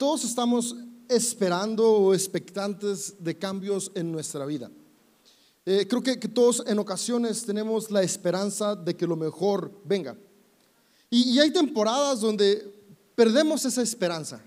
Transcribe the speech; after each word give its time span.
todos 0.00 0.24
estamos 0.24 0.74
esperando 1.10 1.86
o 1.86 2.14
expectantes 2.14 3.22
de 3.22 3.36
cambios 3.36 3.92
en 3.94 4.10
nuestra 4.10 4.46
vida. 4.46 4.70
Eh, 5.66 5.86
creo 5.86 6.02
que, 6.02 6.16
todos 6.16 6.64
en 6.66 6.78
ocasiones 6.78 7.44
tenemos 7.44 7.90
la 7.90 8.02
esperanza 8.02 8.74
de 8.74 8.96
que 8.96 9.06
lo 9.06 9.14
mejor 9.14 9.70
venga. 9.84 10.16
Y, 11.10 11.38
hay 11.38 11.50
temporadas 11.50 12.22
donde 12.22 12.66
perdemos 13.14 13.66
esa 13.66 13.82
esperanza. 13.82 14.40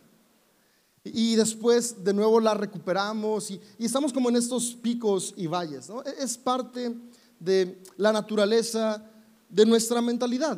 Y 1.03 1.35
después 1.35 2.03
de 2.03 2.15
nuevo 2.15 2.39
la 2.39 2.55
recuperamos 2.55 3.51
y, 3.51 3.61
estamos 3.77 4.11
como 4.11 4.29
en 4.29 4.37
estos 4.37 4.73
picos 4.73 5.35
y 5.37 5.45
valles. 5.45 5.87
E, 5.87 6.23
es 6.23 6.35
parte 6.35 6.97
de 7.39 7.79
la 7.97 8.11
naturaleza 8.11 9.07
de 9.49 9.67
nuestra 9.67 10.01
mentalidad. 10.01 10.57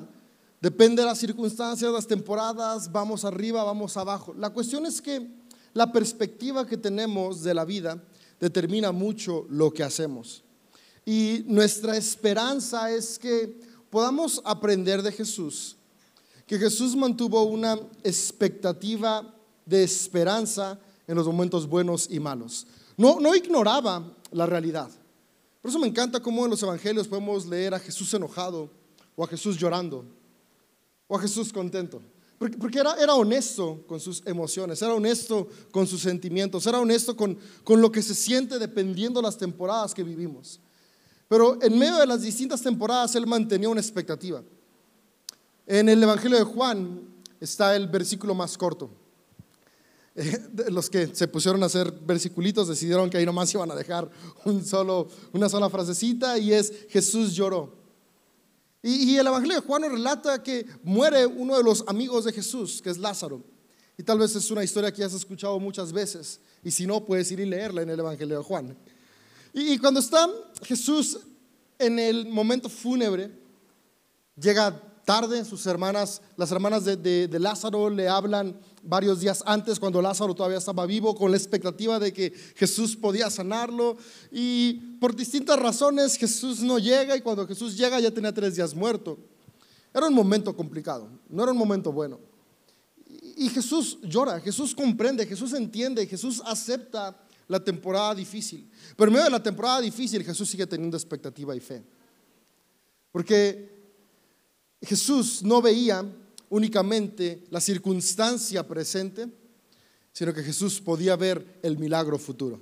Depende 0.66 1.04
de 1.04 1.08
las 1.08 1.20
circunstancias, 1.20 1.92
las 1.92 2.08
temporadas, 2.08 2.92
vamos 2.92 3.24
arriba, 3.24 3.64
vamos 3.64 3.96
abajo. 3.98 4.34
La 4.34 4.50
cuestión 4.50 4.88
es 4.88 5.00
que 5.00 5.30
la 5.74 5.92
perspectiva 5.92 6.66
que 6.66 6.76
tenemos 6.76 7.44
de 7.44 7.54
la 7.54 7.66
vida 7.66 8.04
determina 8.40 8.92
mucho 8.92 9.46
lo 9.52 9.72
que 9.72 9.84
hacemos. 9.84 10.44
Y 11.06 11.44
nuestra 11.46 11.96
esperanza 11.96 12.90
es 12.90 13.20
que 13.20 13.60
podamos 13.92 14.42
aprender 14.44 15.04
de 15.04 15.12
Jesús, 15.12 15.78
que 16.48 16.58
Jesús 16.58 16.96
mantuvo 16.96 17.44
una 17.44 17.80
expectativa 18.04 19.36
de 19.68 19.84
esperanza 19.84 20.80
en 21.06 21.16
los 21.16 21.28
momentos 21.28 21.70
buenos 21.70 22.08
y 22.10 22.20
malos. 22.20 22.66
No, 22.98 23.20
no 23.20 23.36
ignoraba 23.36 24.04
la 24.32 24.48
realidad. 24.48 24.90
Por 25.62 25.70
eso 25.70 25.78
me 25.78 25.86
encanta 25.86 26.20
cómo 26.20 26.44
en 26.44 26.50
los 26.50 26.64
evangelios 26.64 27.08
podemos 27.08 27.46
leer 27.46 27.76
a 27.76 27.80
Jesús 27.80 28.12
enojado 28.16 28.72
o 29.16 29.24
a 29.24 29.28
Jesús 29.28 29.60
llorando 29.60 30.25
o 31.08 31.18
a 31.18 31.20
Jesús 31.20 31.52
contento. 31.52 32.02
Porque, 32.38 32.80
era, 32.80 33.16
honesto 33.16 33.86
con 33.88 34.00
sus 34.00 34.22
emociones, 34.26 34.82
era 34.82 34.94
honesto 34.94 35.48
con 35.72 35.88
sus 35.88 36.02
sentimientos, 36.02 36.68
era 36.68 36.80
honesto 36.80 37.16
con, 37.16 37.38
con 37.64 37.82
lo 37.82 37.92
que 37.92 38.02
se 38.02 38.14
siente 38.14 38.60
dependiendo 38.60 39.22
de 39.22 39.28
las 39.28 39.38
temporadas 39.38 39.94
que 39.94 40.04
vivimos. 40.04 40.60
Pero 41.30 41.58
en 41.62 41.78
medio 41.78 41.98
de 41.98 42.06
las 42.06 42.22
distintas 42.22 42.62
temporadas 42.62 43.16
él 43.16 43.26
mantenía 43.26 43.70
una 43.70 43.80
expectativa. 43.80 44.44
En 45.66 45.88
el 45.88 46.04
Evangelio 46.04 46.38
de 46.38 46.44
Juan 46.44 47.02
está 47.40 47.76
el 47.76 47.88
versículo 47.88 48.36
más 48.36 48.58
corto. 48.58 48.90
los 50.70 50.90
que 50.90 51.14
se 51.14 51.28
pusieron 51.28 51.62
a 51.64 51.66
hacer 51.66 51.92
versiculitos 51.92 52.68
decidieron 52.68 53.10
que 53.10 53.18
ahí 53.18 53.26
nomás 53.26 53.54
iban 53.54 53.72
a 53.72 53.76
dejar 53.76 54.10
un 54.46 54.64
solo, 54.64 55.08
una 55.34 55.50
sola 55.50 55.70
frasecita 55.70 56.38
y 56.38 56.54
es 56.54 56.72
Jesús 56.90 57.34
lloró. 57.34 57.85
Y, 58.88 59.18
el 59.18 59.26
Evangelio 59.26 59.56
de 59.56 59.66
Juan 59.66 59.82
nos 59.82 59.94
relata 59.94 60.44
que 60.44 60.64
muere 60.84 61.26
uno 61.26 61.58
de 61.58 61.64
los 61.64 61.84
amigos 61.88 62.24
de 62.26 62.32
Jesús, 62.32 62.84
que 62.84 62.92
es 62.92 63.00
Lázaro. 63.00 63.42
Y 63.98 64.04
tal 64.04 64.20
vez 64.20 64.36
es 64.36 64.52
una 64.52 64.64
historia 64.64 64.94
que 64.94 65.04
has 65.04 65.16
escuchado 65.16 65.60
muchas 65.60 65.92
veces. 65.92 66.40
Y 66.64 66.70
si 66.70 66.86
no, 66.86 67.04
puedes 67.04 67.32
ir 67.32 67.40
y 67.40 67.48
leerla 67.48 67.82
en 67.82 67.90
el 67.90 68.00
Evangelio 68.00 68.38
de 68.38 68.44
Juan. 68.44 68.78
Y, 69.54 69.80
cuando 69.80 70.00
está 70.00 70.30
Jesús 70.62 71.18
en 71.80 71.98
el 71.98 72.28
momento 72.28 72.70
fúnebre, 72.70 73.32
llega 74.40 74.80
tarde, 75.06 75.46
sus 75.46 75.66
hermanas, 75.68 76.22
las 76.36 76.52
hermanas 76.52 76.84
de, 76.84 77.30
Lázaro 77.40 77.90
le 77.90 78.10
hablan 78.10 78.60
varios 78.82 79.20
días 79.20 79.44
antes, 79.46 79.80
cuando 79.80 80.02
Lázaro 80.02 80.34
todavía 80.34 80.58
estaba 80.58 80.86
vivo, 80.86 81.16
con 81.16 81.32
la 81.32 81.38
expectativa 81.38 82.00
de 82.00 82.12
que 82.12 82.32
Jesús 82.56 82.96
podía 82.96 83.30
sanarlo. 83.30 83.98
Y 84.32 84.98
por 85.00 85.16
distintas 85.16 85.60
razones 85.60 86.18
Jesús 86.18 86.62
no 86.62 86.80
llega 86.80 87.16
y 87.16 87.22
cuando 87.22 87.48
Jesús 87.48 87.78
llega 87.78 88.00
ya 88.00 88.12
tenía 88.12 88.34
tres 88.34 88.56
días 88.56 88.74
muerto. 88.74 89.18
Era 89.94 90.08
un 90.08 90.14
momento 90.14 90.56
complicado, 90.56 91.08
no 91.30 91.44
era 91.44 91.52
un 91.52 91.58
momento 91.58 91.92
bueno. 91.92 92.20
Y 93.38 93.50
Jesús 93.50 94.00
llora, 94.02 94.40
Jesús 94.40 94.74
comprende, 94.74 95.26
Jesús 95.26 95.54
entiende, 95.54 96.08
Jesús 96.08 96.42
acepta 96.46 97.16
la 97.48 97.64
temporada 97.64 98.16
difícil. 98.16 98.70
Pero 98.98 99.10
en 99.10 99.14
medio 99.14 99.26
de 99.26 99.32
la 99.32 99.44
temporada 99.44 99.82
difícil 99.82 100.24
Jesús 100.24 100.50
sigue 100.50 100.66
teniendo 100.66 100.98
expectativa 100.98 101.56
y 101.56 101.60
fe. 101.60 101.84
Porque 103.12 103.75
Jesús 104.86 105.44
no 105.44 105.62
veía 105.62 106.06
únicamente 106.50 107.44
la 107.50 107.60
circunstancia 107.60 108.68
presente, 108.68 109.28
sino 110.14 110.34
que 110.34 110.44
Jesús 110.44 110.80
podía 110.80 111.16
ver 111.16 111.60
el 111.62 111.78
milagro 111.78 112.18
futuro. 112.18 112.60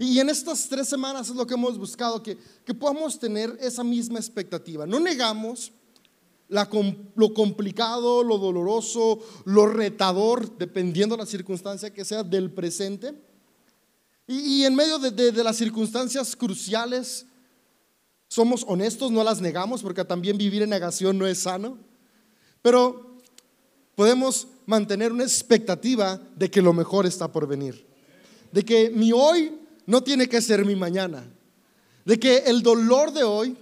Y 0.00 0.18
en 0.18 0.28
estas 0.28 0.68
tres 0.68 0.88
semanas 0.88 1.28
es 1.28 1.36
lo 1.36 1.46
que 1.46 1.54
hemos 1.54 1.78
buscado, 1.78 2.22
que, 2.22 2.36
que 2.64 2.74
podamos 2.74 3.18
tener 3.18 3.56
esa 3.60 3.84
misma 3.84 4.18
expectativa. 4.18 4.86
No 4.86 4.98
negamos 4.98 5.72
lo 6.48 7.34
complicado, 7.34 8.22
lo 8.22 8.38
doloroso, 8.38 9.20
lo 9.44 9.66
retador, 9.66 10.56
dependiendo 10.58 11.16
de 11.16 11.22
la 11.22 11.26
circunstancia 11.26 11.92
que 11.92 12.04
sea 12.04 12.22
del 12.22 12.50
presente. 12.50 13.14
Y, 14.28 14.64
en 14.64 14.74
medio 14.74 14.98
de 14.98 15.44
las 15.44 15.56
circunstancias 15.56 16.34
cruciales, 16.34 17.26
somos 18.28 18.64
honestos, 18.68 19.10
no 19.10 19.22
las 19.22 19.40
negamos, 19.40 19.82
porque 19.82 20.04
también 20.04 20.36
vivir 20.36 20.62
en 20.62 20.70
negación 20.70 21.18
no 21.18 21.26
es 21.26 21.38
sano. 21.38 21.78
Pero 22.62 23.18
podemos 23.94 24.48
mantener 24.66 25.12
una 25.12 25.22
expectativa 25.22 26.20
de 26.36 26.50
que 26.50 26.62
lo 26.62 26.72
mejor 26.72 27.06
está 27.06 27.30
por 27.30 27.46
venir. 27.46 27.86
De 28.52 28.64
que 28.64 28.90
mi 28.90 29.12
hoy 29.12 29.58
no 29.86 30.02
tiene 30.02 30.28
que 30.28 30.42
ser 30.42 30.64
mi 30.64 30.74
mañana. 30.74 31.24
De 32.04 32.18
que 32.18 32.38
el 32.38 32.62
dolor 32.62 33.12
de 33.12 33.22
hoy 33.22 33.56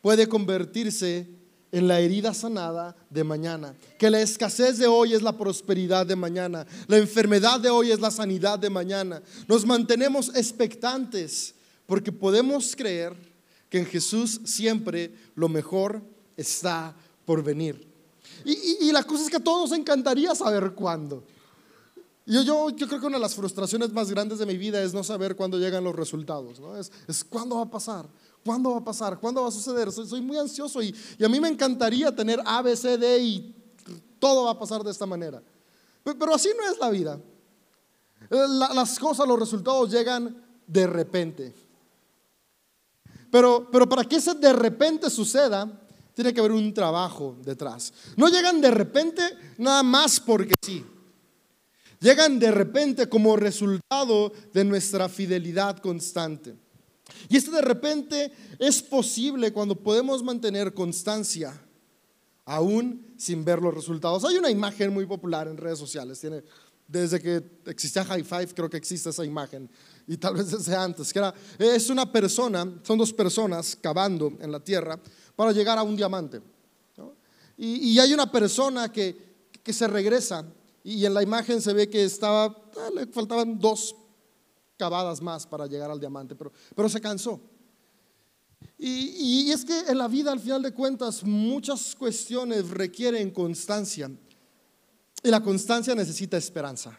puede 0.00 0.28
convertirse 0.28 1.28
en 1.72 1.88
la 1.88 2.00
herida 2.00 2.32
sanada 2.32 2.96
de 3.10 3.24
mañana. 3.24 3.74
Que 3.98 4.08
la 4.08 4.20
escasez 4.20 4.78
de 4.78 4.86
hoy 4.86 5.12
es 5.12 5.22
la 5.22 5.36
prosperidad 5.36 6.06
de 6.06 6.16
mañana. 6.16 6.66
La 6.86 6.96
enfermedad 6.96 7.60
de 7.60 7.70
hoy 7.70 7.90
es 7.90 8.00
la 8.00 8.10
sanidad 8.10 8.58
de 8.58 8.70
mañana. 8.70 9.22
Nos 9.46 9.66
mantenemos 9.66 10.34
expectantes 10.34 11.54
porque 11.86 12.12
podemos 12.12 12.74
creer 12.74 13.14
que 13.68 13.78
en 13.78 13.86
Jesús 13.86 14.40
siempre 14.44 15.14
lo 15.34 15.48
mejor 15.48 16.02
está 16.36 16.94
por 17.24 17.42
venir. 17.42 17.86
Y, 18.44 18.92
la 18.92 19.02
cosa 19.02 19.24
es 19.24 19.30
que 19.30 19.36
a 19.36 19.44
todos 19.44 19.70
nos 19.70 19.78
encantaría 19.78 20.34
saber 20.34 20.72
cuándo. 20.72 21.24
Yo, 22.24 22.42
yo, 22.42 22.70
yo, 22.70 22.86
creo 22.86 23.00
que 23.00 23.06
una 23.06 23.16
de 23.16 23.22
las 23.22 23.34
frustraciones 23.34 23.92
más 23.92 24.10
grandes 24.10 24.38
de 24.38 24.46
mi 24.46 24.56
vida 24.56 24.82
es 24.82 24.92
no 24.92 25.02
saber 25.04 25.36
cuándo 25.36 25.58
llegan 25.58 25.84
los 25.84 25.94
resultados. 25.94 26.60
¿no? 26.60 26.76
Es, 26.76 26.90
cuándo 27.24 27.56
va 27.56 27.62
a 27.62 27.70
pasar, 27.70 28.06
cuándo 28.44 28.70
va 28.72 28.78
a 28.78 28.84
pasar, 28.84 29.18
cuándo 29.18 29.42
va 29.42 29.48
a 29.48 29.52
suceder. 29.52 29.90
Soy, 29.90 30.20
muy 30.20 30.36
ansioso 30.36 30.82
y, 30.82 30.94
y, 31.18 31.24
a 31.24 31.28
mí 31.28 31.40
me 31.40 31.48
encantaría 31.48 32.14
tener 32.14 32.40
A, 32.44 32.62
B, 32.62 32.76
C, 32.76 32.98
D 32.98 33.18
y 33.18 33.54
todo 34.18 34.44
va 34.44 34.52
a 34.52 34.58
pasar 34.58 34.82
de 34.82 34.90
esta 34.90 35.06
manera. 35.06 35.42
Pero, 36.02 36.18
pero 36.18 36.34
así 36.34 36.50
no 36.56 36.70
es 36.70 36.78
la 36.78 36.90
vida. 36.90 37.20
las 38.30 38.98
cosas, 38.98 39.26
los 39.26 39.38
resultados 39.38 39.90
llegan 39.90 40.44
de 40.66 40.86
repente. 40.86 41.65
Pero, 43.36 43.68
pero 43.70 43.86
para 43.86 44.02
que 44.02 44.16
ese 44.16 44.32
de 44.32 44.50
repente 44.50 45.10
suceda, 45.10 45.70
tiene 46.14 46.32
que 46.32 46.40
haber 46.40 46.52
un 46.52 46.72
trabajo 46.72 47.36
detrás. 47.44 47.92
No 48.16 48.28
llegan 48.28 48.62
de 48.62 48.70
repente 48.70 49.20
nada 49.58 49.82
más 49.82 50.18
porque 50.18 50.54
sí. 50.62 50.82
Llegan 52.00 52.38
de 52.38 52.50
repente 52.50 53.10
como 53.10 53.36
resultado 53.36 54.32
de 54.54 54.64
nuestra 54.64 55.10
fidelidad 55.10 55.80
constante. 55.80 56.56
Y 57.28 57.36
este 57.36 57.50
de 57.50 57.60
repente 57.60 58.32
es 58.58 58.82
posible 58.82 59.52
cuando 59.52 59.74
podemos 59.74 60.22
mantener 60.22 60.72
constancia, 60.72 61.60
aún 62.46 63.06
sin 63.18 63.44
ver 63.44 63.60
los 63.60 63.74
resultados. 63.74 64.24
Hay 64.24 64.38
una 64.38 64.48
imagen 64.48 64.94
muy 64.94 65.04
popular 65.04 65.46
en 65.46 65.58
redes 65.58 65.78
sociales, 65.78 66.18
tiene, 66.18 66.42
desde 66.88 67.20
que 67.20 67.42
existía 67.66 68.02
High 68.02 68.24
Five 68.24 68.54
creo 68.54 68.70
que 68.70 68.78
existe 68.78 69.10
esa 69.10 69.26
imagen, 69.26 69.68
y 70.06 70.16
tal 70.16 70.34
vez 70.34 70.50
desde 70.50 70.74
antes, 70.74 71.12
que 71.12 71.18
era, 71.18 71.34
es 71.58 71.90
una 71.90 72.10
persona, 72.10 72.66
son 72.82 72.98
dos 72.98 73.12
personas 73.12 73.76
cavando 73.76 74.32
en 74.40 74.52
la 74.52 74.60
tierra 74.60 74.98
para 75.34 75.52
llegar 75.52 75.78
a 75.78 75.82
un 75.82 75.96
diamante. 75.96 76.40
Y, 77.58 77.98
hay 77.98 78.12
una 78.12 78.30
persona 78.30 78.92
que, 78.92 79.16
que, 79.62 79.72
se 79.72 79.88
regresa 79.88 80.44
y 80.84 81.06
en 81.06 81.14
la 81.14 81.22
imagen 81.22 81.62
se 81.62 81.72
ve 81.72 81.88
que 81.88 82.04
estaba, 82.04 82.44
ah, 82.44 82.90
le 82.94 83.06
faltaban 83.06 83.58
dos 83.58 83.96
cavadas 84.76 85.22
más 85.22 85.46
para 85.46 85.66
llegar 85.66 85.90
al 85.90 85.98
diamante, 85.98 86.36
pero, 86.36 86.52
pero 86.74 86.88
se 86.90 87.00
cansó. 87.00 87.40
Y, 88.76 89.46
y 89.46 89.52
es 89.52 89.64
que 89.64 89.78
en 89.88 89.96
la 89.96 90.06
vida, 90.06 90.32
al 90.32 90.40
final 90.40 90.60
de 90.60 90.72
cuentas, 90.72 91.24
muchas 91.24 91.96
cuestiones 91.96 92.68
requieren 92.68 93.30
constancia. 93.30 94.10
Y 95.22 95.30
la 95.30 95.42
constancia 95.42 95.94
necesita 95.94 96.36
esperanza. 96.36 96.98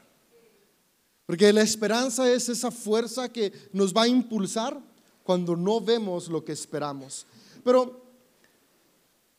Porque 1.28 1.52
la 1.52 1.62
esperanza 1.62 2.32
es 2.32 2.48
esa 2.48 2.72
fuerza 2.72 3.30
que 3.30 3.52
nos 3.74 3.94
va 3.94 4.04
a 4.04 4.08
impulsar 4.08 4.82
cuando 5.24 5.58
no 5.58 5.82
vemos 5.82 6.30
lo 6.30 6.44
que 6.44 6.54
esperamos. 6.54 7.28
Pero 7.66 8.02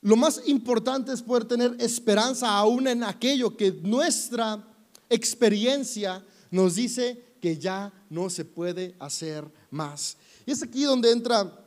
lo 0.02 0.14
más 0.14 0.42
importante 0.46 1.12
es 1.14 1.22
poder 1.22 1.46
tener 1.46 1.74
esperanza 1.80 2.50
aún 2.50 2.86
en 2.86 3.02
aquello 3.02 3.56
que 3.56 3.72
nuestra 3.72 4.62
experiencia 5.08 6.22
nos 6.50 6.74
dice 6.74 7.24
que 7.40 7.56
ya 7.56 7.90
no 8.10 8.28
se 8.28 8.44
puede 8.44 8.94
hacer 8.98 9.50
más. 9.70 10.18
Y 10.44 10.52
es 10.52 10.62
aquí 10.62 10.84
donde 10.84 11.10
entra 11.10 11.58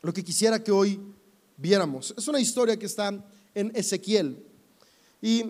lo 0.00 0.14
que 0.14 0.24
quisiera 0.24 0.64
que 0.64 0.72
hoy 0.72 0.98
viéramos. 1.58 2.14
Es 2.16 2.26
una 2.26 2.40
historia 2.40 2.78
que 2.78 2.86
está 2.86 3.08
en 3.54 3.70
Ezequiel. 3.74 4.42
Y 5.20 5.44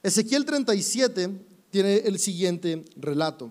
Ezequiel 0.00 0.44
37 0.44 1.49
tiene 1.70 1.96
el 1.98 2.18
siguiente 2.18 2.84
relato. 2.96 3.50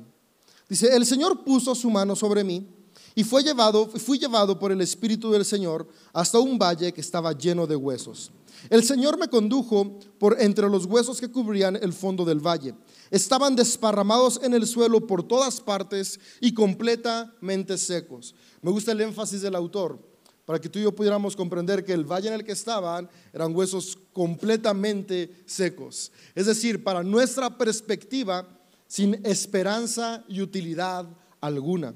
Dice, 0.67 0.95
el 0.95 1.05
Señor 1.05 1.43
puso 1.43 1.73
su 1.73 1.89
mano 1.89 2.15
sobre 2.15 2.43
mí 2.43 2.67
y 3.15 3.23
fue 3.23 3.43
llevado, 3.43 3.87
fui 3.87 4.19
llevado 4.19 4.59
por 4.59 4.71
el 4.71 4.81
Espíritu 4.81 5.31
del 5.31 5.45
Señor 5.45 5.87
hasta 6.13 6.39
un 6.39 6.59
valle 6.59 6.91
que 6.93 7.01
estaba 7.01 7.33
lleno 7.33 7.65
de 7.65 7.75
huesos. 7.75 8.31
El 8.69 8.83
Señor 8.83 9.17
me 9.17 9.29
condujo 9.29 9.97
por 10.19 10.39
entre 10.39 10.69
los 10.69 10.85
huesos 10.85 11.19
que 11.19 11.31
cubrían 11.31 11.77
el 11.77 11.93
fondo 11.93 12.25
del 12.25 12.45
valle. 12.45 12.75
Estaban 13.09 13.55
desparramados 13.55 14.39
en 14.43 14.53
el 14.53 14.67
suelo 14.67 15.07
por 15.07 15.23
todas 15.23 15.61
partes 15.61 16.19
y 16.41 16.53
completamente 16.53 17.77
secos. 17.77 18.35
Me 18.61 18.71
gusta 18.71 18.91
el 18.91 19.01
énfasis 19.01 19.41
del 19.41 19.55
autor 19.55 20.08
para 20.49 20.59
que 20.59 20.67
tú 20.67 20.79
y 20.79 20.81
yo 20.81 20.91
pudiéramos 20.91 21.35
comprender 21.35 21.85
que 21.85 21.93
el 21.93 22.05
valle 22.11 22.27
en 22.27 22.33
el 22.33 22.43
que 22.43 22.53
estaban 22.53 23.07
eran 23.31 23.55
huesos 23.55 23.95
completamente 24.11 25.43
secos. 25.45 26.11
Es 26.33 26.47
decir, 26.47 26.83
para 26.83 27.03
nuestra 27.03 27.55
perspectiva, 27.55 28.47
sin 28.87 29.23
esperanza 29.27 30.23
y 30.27 30.41
utilidad 30.41 31.05
alguna. 31.39 31.93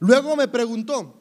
Luego 0.00 0.36
me 0.36 0.48
preguntó, 0.48 1.14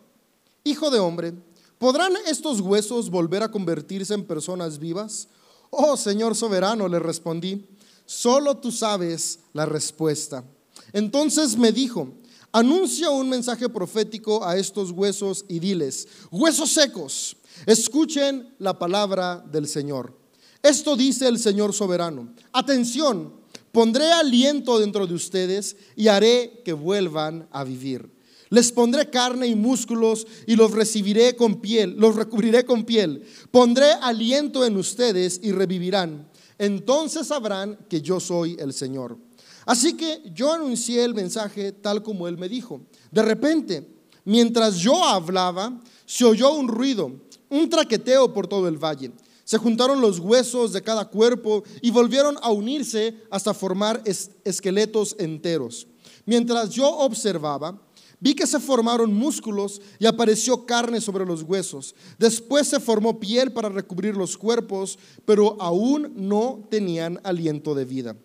hijo 0.66 0.92
de 0.92 1.00
hombre, 1.00 1.36
¿podrán 1.78 2.12
estos 2.28 2.60
huesos 2.60 3.10
volver 3.10 3.42
a 3.42 3.50
convertirse 3.50 4.14
en 4.14 4.26
personas 4.26 4.78
vivas? 4.78 5.30
Oh 5.70 5.96
Señor 5.96 6.36
soberano, 6.36 6.90
le 6.90 7.00
respondí, 7.00 7.66
solo 8.06 8.58
tú 8.58 8.74
sabes 8.74 9.40
la 9.54 9.66
respuesta. 9.66 10.44
Entonces 10.92 11.56
me 11.56 11.72
dijo, 11.72 12.10
anuncia 12.52 13.10
un 13.10 13.30
mensaje 13.30 13.70
profético 13.70 14.46
a 14.46 14.58
estos 14.58 14.92
huesos 14.92 15.46
y 15.48 15.60
diles, 15.60 16.08
huesos 16.32 16.72
secos, 16.72 17.38
escuchen 17.66 18.54
la 18.60 18.78
palabra 18.78 19.44
del 19.52 19.68
Señor. 19.68 20.18
Esto 20.62 20.96
dice 20.96 21.28
el 21.28 21.40
Señor 21.40 21.74
soberano. 21.74 22.34
Atención, 22.52 23.34
pondré 23.72 24.12
aliento 24.12 24.80
dentro 24.80 25.08
de 25.08 25.14
ustedes 25.14 25.76
y 25.96 26.08
haré 26.08 26.62
que 26.66 26.74
vuelvan 26.74 27.48
a 27.52 27.64
vivir. 27.64 28.10
Les 28.50 28.72
pondré 28.72 29.10
carne 29.10 29.48
y 29.48 29.56
músculos 29.56 30.26
y 30.48 30.56
los 30.56 30.72
recibiré 30.72 31.36
con 31.36 31.62
piel, 31.62 31.96
los 31.98 32.16
recubriré 32.16 32.66
con 32.66 32.84
piel. 32.84 33.24
Pondré 33.52 33.92
aliento 34.02 34.66
en 34.66 34.76
ustedes 34.76 35.40
y 35.44 35.52
revivirán. 35.52 36.28
Entonces 36.58 37.28
sabrán 37.28 37.78
que 37.88 38.02
yo 38.02 38.20
soy 38.20 38.58
el 38.60 38.74
Señor. 38.74 39.29
Así 39.70 39.94
que 39.94 40.24
yo 40.34 40.52
anuncié 40.52 41.04
el 41.04 41.14
mensaje 41.14 41.72
tal 41.72 42.02
como 42.02 42.28
él 42.28 42.40
me 42.40 42.50
dijo. 42.50 42.82
De 43.12 43.22
repente, 43.22 43.88
mientras 44.26 44.78
yo 44.78 45.06
hablaba, 45.06 45.80
se 46.08 46.26
oyó 46.26 46.54
un 46.54 46.68
ruido, 46.68 47.12
un 47.50 47.70
traqueteo 47.70 48.34
por 48.34 48.48
todo 48.48 48.68
el 48.68 48.84
valle. 48.84 49.12
Se 49.44 49.60
juntaron 49.60 50.02
los 50.02 50.18
huesos 50.18 50.74
de 50.74 50.82
cada 50.82 51.06
cuerpo 51.06 51.64
y 51.84 51.92
volvieron 51.92 52.38
a 52.42 52.50
unirse 52.50 53.16
hasta 53.30 53.54
formar 53.54 54.02
esqueletos 54.44 55.16
enteros. 55.20 55.86
Mientras 56.26 56.72
yo 56.72 56.90
observaba, 56.90 57.80
vi 58.20 58.34
que 58.34 58.48
se 58.48 58.60
formaron 58.60 59.14
músculos 59.14 59.84
y 60.00 60.08
apareció 60.08 60.66
carne 60.66 61.00
sobre 61.00 61.28
los 61.28 61.44
huesos. 61.44 61.94
Después 62.18 62.68
se 62.68 62.80
formó 62.80 63.20
piel 63.20 63.52
para 63.52 63.70
recubrir 63.70 64.18
los 64.18 64.36
cuerpos, 64.36 64.98
pero 65.26 65.62
aún 65.62 66.12
no 66.16 66.68
tenían 66.72 67.20
aliento 67.24 67.76
de 67.76 67.86
vida. 67.86 68.16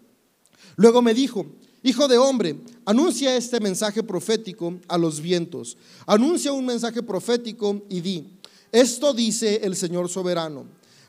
Luego 0.76 1.02
me 1.02 1.14
dijo, 1.14 1.46
Hijo 1.86 2.08
de 2.08 2.16
hombre, 2.16 2.56
anuncia 2.86 3.36
este 3.36 3.60
mensaje 3.60 4.02
profético 4.02 4.80
a 4.88 4.96
los 4.96 5.20
vientos. 5.20 5.76
Anuncia 6.06 6.50
un 6.50 6.64
mensaje 6.64 7.02
profético 7.02 7.82
y 7.90 8.00
di, 8.00 8.24
esto 8.72 9.12
dice 9.12 9.60
el 9.62 9.76
Señor 9.76 10.08
soberano. 10.08 10.64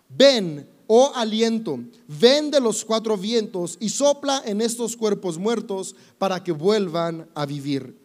Ven, 0.10 0.68
oh 0.88 1.14
aliento, 1.16 1.80
ven 2.20 2.52
de 2.52 2.60
los 2.60 2.84
cuatro 2.84 3.18
vientos 3.18 3.78
y 3.80 3.88
sopla 3.88 4.44
en 4.46 4.60
estos 4.60 4.98
cuerpos 4.98 5.38
muertos 5.38 5.96
para 6.18 6.44
que 6.44 6.52
vuelvan 6.52 7.26
a 7.34 7.46
vivir. 7.46 7.98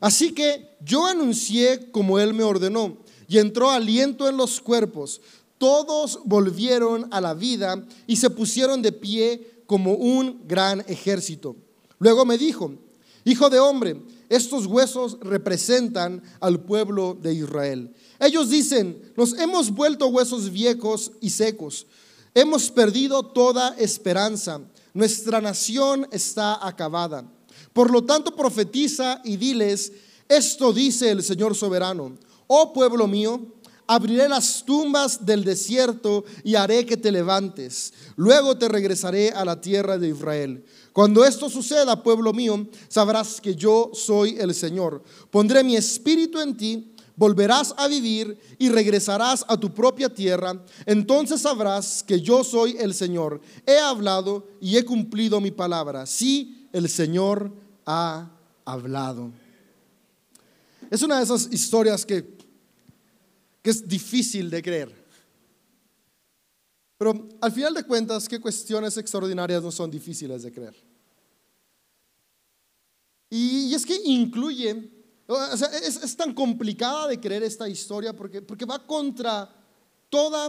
Así 0.00 0.32
que 0.32 0.76
yo 0.84 1.06
anuncié 1.06 1.92
como 1.92 2.18
él 2.18 2.34
me 2.34 2.42
ordenó 2.42 2.96
y 3.28 3.38
entró 3.38 3.70
aliento 3.70 4.28
en 4.28 4.36
los 4.36 4.60
cuerpos. 4.60 5.20
Todos 5.58 6.18
volvieron 6.24 7.06
a 7.12 7.20
la 7.20 7.34
vida 7.34 7.86
y 8.08 8.16
se 8.16 8.30
pusieron 8.30 8.82
de 8.82 8.90
pie 8.90 9.55
como 9.66 9.94
un 9.94 10.42
gran 10.46 10.80
ejército. 10.88 11.56
Luego 11.98 12.24
me 12.24 12.38
dijo, 12.38 12.72
hijo 13.24 13.50
de 13.50 13.58
hombre, 13.58 14.00
estos 14.28 14.66
huesos 14.66 15.18
representan 15.20 16.22
al 16.40 16.60
pueblo 16.60 17.16
de 17.20 17.34
Israel. 17.34 17.94
Ellos 18.18 18.50
dicen, 18.50 19.12
nos 19.16 19.32
hemos 19.34 19.70
vuelto 19.70 20.08
huesos 20.08 20.50
viejos 20.50 21.12
y 21.20 21.30
secos. 21.30 21.86
Hemos 22.34 22.70
perdido 22.70 23.22
toda 23.24 23.74
esperanza. 23.78 24.60
Nuestra 24.94 25.40
nación 25.40 26.08
está 26.10 26.66
acabada. 26.66 27.24
Por 27.72 27.90
lo 27.90 28.04
tanto, 28.04 28.34
profetiza 28.34 29.20
y 29.24 29.36
diles, 29.36 29.92
esto 30.28 30.72
dice 30.72 31.10
el 31.10 31.22
Señor 31.22 31.54
soberano, 31.54 32.18
oh 32.46 32.72
pueblo 32.72 33.06
mío, 33.06 33.40
abriré 33.86 34.28
las 34.28 34.64
tumbas 34.64 35.24
del 35.24 35.44
desierto 35.44 36.24
y 36.44 36.54
haré 36.54 36.84
que 36.84 36.96
te 36.96 37.12
levantes. 37.12 37.92
Luego 38.16 38.56
te 38.56 38.68
regresaré 38.68 39.30
a 39.30 39.44
la 39.44 39.60
tierra 39.60 39.98
de 39.98 40.08
Israel. 40.08 40.64
Cuando 40.92 41.24
esto 41.24 41.50
suceda, 41.50 42.02
pueblo 42.02 42.32
mío, 42.32 42.66
sabrás 42.88 43.40
que 43.40 43.54
yo 43.54 43.90
soy 43.92 44.36
el 44.38 44.54
Señor. 44.54 45.02
Pondré 45.30 45.62
mi 45.62 45.76
espíritu 45.76 46.40
en 46.40 46.56
ti, 46.56 46.94
volverás 47.16 47.74
a 47.76 47.86
vivir 47.86 48.38
y 48.58 48.68
regresarás 48.68 49.44
a 49.48 49.58
tu 49.58 49.72
propia 49.72 50.08
tierra. 50.08 50.62
Entonces 50.86 51.42
sabrás 51.42 52.02
que 52.02 52.20
yo 52.20 52.44
soy 52.44 52.76
el 52.78 52.94
Señor. 52.94 53.40
He 53.66 53.78
hablado 53.78 54.46
y 54.60 54.76
he 54.76 54.84
cumplido 54.84 55.40
mi 55.40 55.50
palabra. 55.50 56.06
Sí, 56.06 56.68
el 56.72 56.88
Señor 56.88 57.52
ha 57.84 58.30
hablado. 58.64 59.30
Es 60.90 61.02
una 61.02 61.18
de 61.18 61.24
esas 61.24 61.48
historias 61.50 62.06
que 62.06 62.35
que 63.66 63.70
es 63.70 63.88
difícil 63.88 64.48
de 64.48 64.62
creer. 64.62 64.94
Pero 66.96 67.28
al 67.40 67.50
final 67.50 67.74
de 67.74 67.82
cuentas, 67.82 68.28
¿qué 68.28 68.38
cuestiones 68.38 68.96
extraordinarias 68.96 69.60
no 69.60 69.72
son 69.72 69.90
difíciles 69.90 70.44
de 70.44 70.52
creer? 70.52 70.76
Y, 73.28 73.74
es 73.74 73.84
que 73.84 74.00
incluye, 74.04 74.88
o 75.26 75.56
sea, 75.56 75.66
es, 75.78 76.16
tan 76.16 76.32
complicada 76.32 77.08
de 77.08 77.18
creer 77.18 77.42
esta 77.42 77.68
historia 77.68 78.14
porque, 78.14 78.40
porque 78.40 78.64
va 78.64 78.86
contra 78.86 79.52
toda 80.10 80.48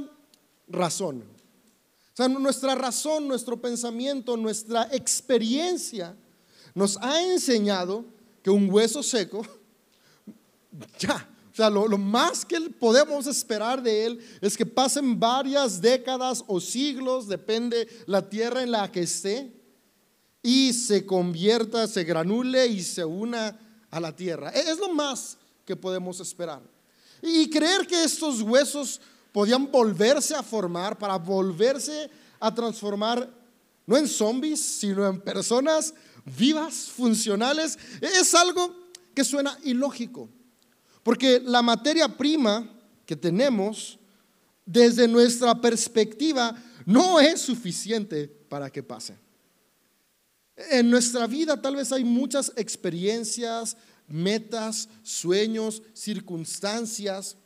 razón. 0.68 1.24
O 1.24 2.16
sea, 2.16 2.28
nuestra 2.28 2.76
razón, 2.76 3.28
nuestro 3.28 3.60
pensamiento, 3.60 4.38
nuestra 4.38 4.90
experiencia 4.92 6.16
nos 6.76 6.98
ha 6.98 7.24
enseñado 7.24 8.06
que 8.44 8.52
un 8.52 8.70
hueso 8.72 9.02
seco, 9.02 9.42
ya, 11.00 11.28
sea, 11.58 11.72
lo, 11.72 11.98
más 11.98 12.46
que 12.46 12.60
podemos 12.70 13.26
esperar 13.26 13.82
de 13.82 14.06
Él 14.06 14.20
es 14.42 14.56
que 14.56 14.66
pasen 14.66 15.20
varias 15.20 15.82
décadas 15.82 16.44
o 16.46 16.60
siglos, 16.60 17.28
depende 17.28 17.88
la 18.06 18.30
tierra 18.30 18.62
en 18.62 18.70
la 18.70 18.92
que 18.92 19.02
esté, 19.02 19.52
y 20.44 20.72
se 20.72 21.04
convierta, 21.04 21.88
se 21.88 22.04
granule 22.04 22.68
y 22.68 22.84
se 22.84 23.04
una 23.04 23.60
a 23.90 24.00
la 24.00 24.16
tierra. 24.16 24.52
E, 24.52 24.70
es 24.70 24.78
lo 24.78 24.94
más 24.94 25.38
que 25.66 25.76
podemos 25.76 26.20
esperar. 26.20 26.62
Y 27.24 27.50
creer 27.50 27.88
que 27.88 28.04
estos 28.04 28.42
huesos 28.44 29.02
podían 29.34 29.72
volverse 29.72 30.36
a 30.36 30.44
formar 30.44 30.96
para 30.96 31.18
volverse 31.18 32.08
a 32.40 32.54
transformar 32.54 33.28
no 33.88 33.98
en 33.98 34.08
zombies, 34.08 34.62
sino 34.62 35.08
en 35.08 35.20
personas 35.20 35.94
vivas, 36.38 36.92
funcionales, 36.96 37.80
es 38.00 38.36
algo 38.36 38.76
que 39.16 39.24
suena 39.24 39.58
ilógico. 39.64 40.30
Porque 41.08 41.40
la 41.40 41.62
materia 41.62 42.18
prima 42.18 42.70
que 43.06 43.16
tenemos, 43.16 43.98
desde 44.66 45.08
nuestra 45.08 45.56
perspectiva, 45.56 46.54
no 46.86 47.22
es 47.22 47.40
suficiente 47.40 48.28
para 48.28 48.70
que 48.70 48.84
pase. 48.84 49.18
En 50.70 50.90
nuestra 50.90 51.26
vida 51.26 51.62
tal 51.62 51.78
vez 51.78 51.94
hay 51.94 52.04
muchas 52.04 52.52
experiencias, 52.58 53.78
metas, 54.06 54.90
sueños, 55.02 55.82
circunstancias 55.94 57.38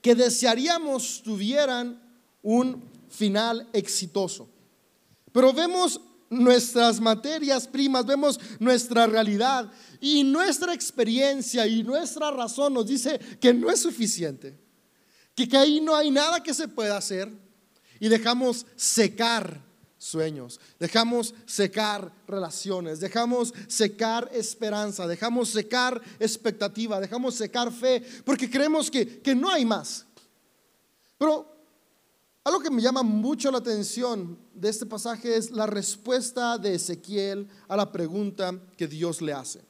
que 0.00 0.16
desearíamos 0.16 1.22
tuvieran 1.22 2.02
un 2.42 2.82
final 3.08 3.68
exitoso. 3.72 4.48
Pero 5.30 5.52
vemos 5.52 6.00
nuestras 6.32 7.00
materias 7.00 7.68
primas, 7.68 8.06
vemos 8.06 8.40
nuestra 8.58 9.06
realidad 9.06 9.70
y 10.00 10.24
nuestra 10.24 10.74
experiencia 10.74 11.66
y 11.66 11.82
nuestra 11.82 12.30
razón 12.30 12.74
nos 12.74 12.86
dice 12.86 13.18
que 13.40 13.52
no 13.52 13.70
es 13.70 13.80
suficiente, 13.80 14.58
que, 15.34 15.48
que 15.48 15.56
ahí 15.56 15.80
no 15.80 15.94
hay 15.94 16.10
nada 16.10 16.42
que 16.42 16.54
se 16.54 16.68
pueda 16.68 16.96
hacer 16.96 17.30
y 18.00 18.08
dejamos 18.08 18.66
secar 18.74 19.60
sueños, 19.98 20.58
dejamos 20.80 21.34
secar 21.46 22.12
relaciones, 22.26 22.98
dejamos 22.98 23.54
secar 23.68 24.28
esperanza, 24.32 25.06
dejamos 25.06 25.50
secar 25.50 26.00
expectativa, 26.18 26.98
dejamos 26.98 27.36
secar 27.36 27.70
fe, 27.70 28.02
porque 28.24 28.50
creemos 28.50 28.90
que, 28.90 29.20
que 29.20 29.34
no 29.34 29.48
hay 29.48 29.64
más. 29.64 30.04
Pero 31.18 31.52
Algo 32.44 32.58
que 32.58 32.70
me 32.70 32.82
llama 32.82 33.04
mucho 33.04 33.52
la 33.52 33.58
atención 33.58 34.36
de 34.52 34.68
este 34.68 34.84
pasaje 34.84 35.36
es 35.36 35.52
la 35.52 35.64
respuesta 35.66 36.58
de 36.58 36.74
Ezequiel 36.74 37.46
a 37.68 37.76
la 37.76 37.92
pregunta 37.92 38.58
que 38.76 38.88
Dios 38.88 39.22
le 39.22 39.32
hace. 39.32 39.60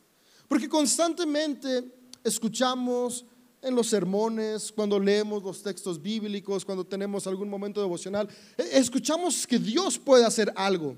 Porque 0.49 0.71
constantemente 0.71 1.85
escuchamos 2.25 3.27
en 3.61 3.75
los 3.75 3.89
sermones, 3.89 4.73
cuando 4.73 4.99
leemos 4.99 5.43
los 5.43 5.63
textos 5.63 6.01
bíblicos, 6.01 6.65
cuando 6.65 6.85
tenemos 6.85 7.27
algún 7.27 7.51
momento 7.51 7.81
devocional, 7.83 8.27
eh, 8.57 8.71
escuchamos 8.73 9.47
que 9.47 9.59
Dios 9.59 9.99
puede 9.99 10.25
hacer 10.25 10.51
algo. 10.57 10.97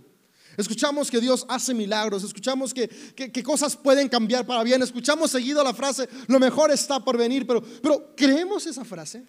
Escuchamos 0.56 1.10
que 1.10 1.20
Dios 1.20 1.44
hace 1.48 1.74
milagros, 1.74 2.22
escuchamos 2.22 2.72
que, 2.72 2.88
que, 2.88 3.42
cosas 3.42 3.76
pueden 3.76 4.08
cambiar 4.08 4.46
para 4.46 4.62
bien, 4.62 4.80
escuchamos 4.80 5.32
seguido 5.32 5.64
la 5.64 5.74
frase, 5.74 6.08
lo 6.28 6.38
mejor 6.38 6.70
está 6.70 7.00
por 7.00 7.18
venir, 7.18 7.44
pero, 7.44 7.60
pero 7.82 8.14
¿creemos 8.14 8.64
esa 8.64 8.84
frase? 8.84 9.26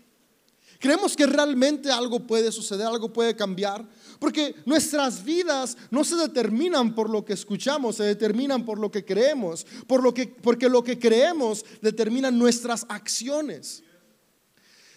Creemos 0.80 1.16
que 1.16 1.26
realmente 1.26 1.92
algo 1.92 2.20
puede 2.20 2.52
suceder, 2.52 2.86
algo 2.86 3.12
puede 3.12 3.36
cambiar, 3.36 3.88
porque 4.20 4.56
nuestras 4.66 5.24
vidas 5.24 5.78
no 5.90 6.04
se 6.04 6.16
determinan 6.16 6.94
por 6.94 7.10
lo 7.10 7.24
que 7.24 7.34
escuchamos, 7.34 7.98
se 7.98 8.04
determinan 8.04 8.66
por 8.66 8.80
lo 8.80 8.92
que 8.92 9.06
creemos, 9.06 9.66
por 9.88 10.04
lo 10.04 10.14
que, 10.14 10.28
porque 10.28 10.70
lo 10.70 10.84
que 10.84 11.00
creemos 11.00 11.66
determina 11.82 12.32
nuestras 12.32 12.86
acciones. 12.90 13.84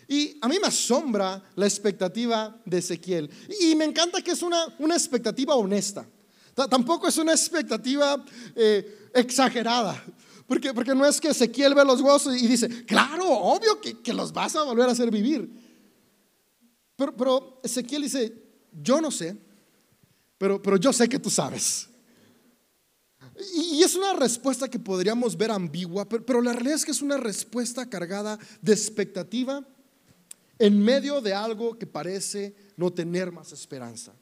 Y 0.08 0.38
a 0.40 0.48
mí 0.48 0.56
me 0.60 0.68
asombra 0.68 1.42
la 1.54 1.66
expectativa 1.66 2.58
de 2.64 2.78
Ezequiel. 2.78 3.30
Y 3.60 3.74
me 3.74 3.84
encanta 3.84 4.22
que 4.22 4.30
es 4.30 4.42
una, 4.42 4.74
una 4.78 4.94
expectativa 4.94 5.54
honesta. 5.54 6.06
Tampoco 6.54 7.06
es 7.06 7.18
una 7.18 7.32
expectativa 7.32 8.24
eh, 8.56 9.10
exagerada. 9.14 10.02
Porque, 10.46 10.72
porque 10.72 10.94
no 10.94 11.04
es 11.04 11.20
que 11.20 11.28
Ezequiel 11.28 11.74
ve 11.74 11.84
los 11.84 12.00
huesos 12.00 12.34
y 12.40 12.46
dice, 12.46 12.86
claro, 12.86 13.30
obvio 13.30 13.78
que, 13.82 14.00
que 14.00 14.14
los 14.14 14.32
vas 14.32 14.56
a 14.56 14.62
volver 14.62 14.88
a 14.88 14.92
hacer 14.92 15.10
vivir. 15.10 15.67
Pero, 16.98 17.60
Ezequiel 17.62 18.02
dice, 18.02 18.32
yo 18.72 19.00
no 19.00 19.12
sé, 19.12 19.36
pero, 20.36 20.60
pero 20.60 20.76
yo 20.76 20.92
sé 20.92 21.08
que 21.08 21.20
tú 21.20 21.30
sabes. 21.30 21.88
Y, 23.54 23.80
es 23.84 23.94
una 23.94 24.14
respuesta 24.14 24.68
que 24.68 24.80
podríamos 24.80 25.36
ver 25.36 25.52
ambigua, 25.52 26.08
pero, 26.08 26.42
la 26.42 26.52
realidad 26.52 26.74
es 26.74 26.84
que 26.84 26.90
es 26.90 27.00
una 27.00 27.16
respuesta 27.16 27.88
cargada 27.88 28.36
de 28.60 28.72
expectativa 28.72 29.64
en 30.58 30.82
medio 30.82 31.20
de 31.20 31.32
algo 31.32 31.78
que 31.78 31.86
parece 31.86 32.56
no 32.76 32.92
tener 32.92 33.30
más 33.30 33.52
esperanza. 33.52 34.12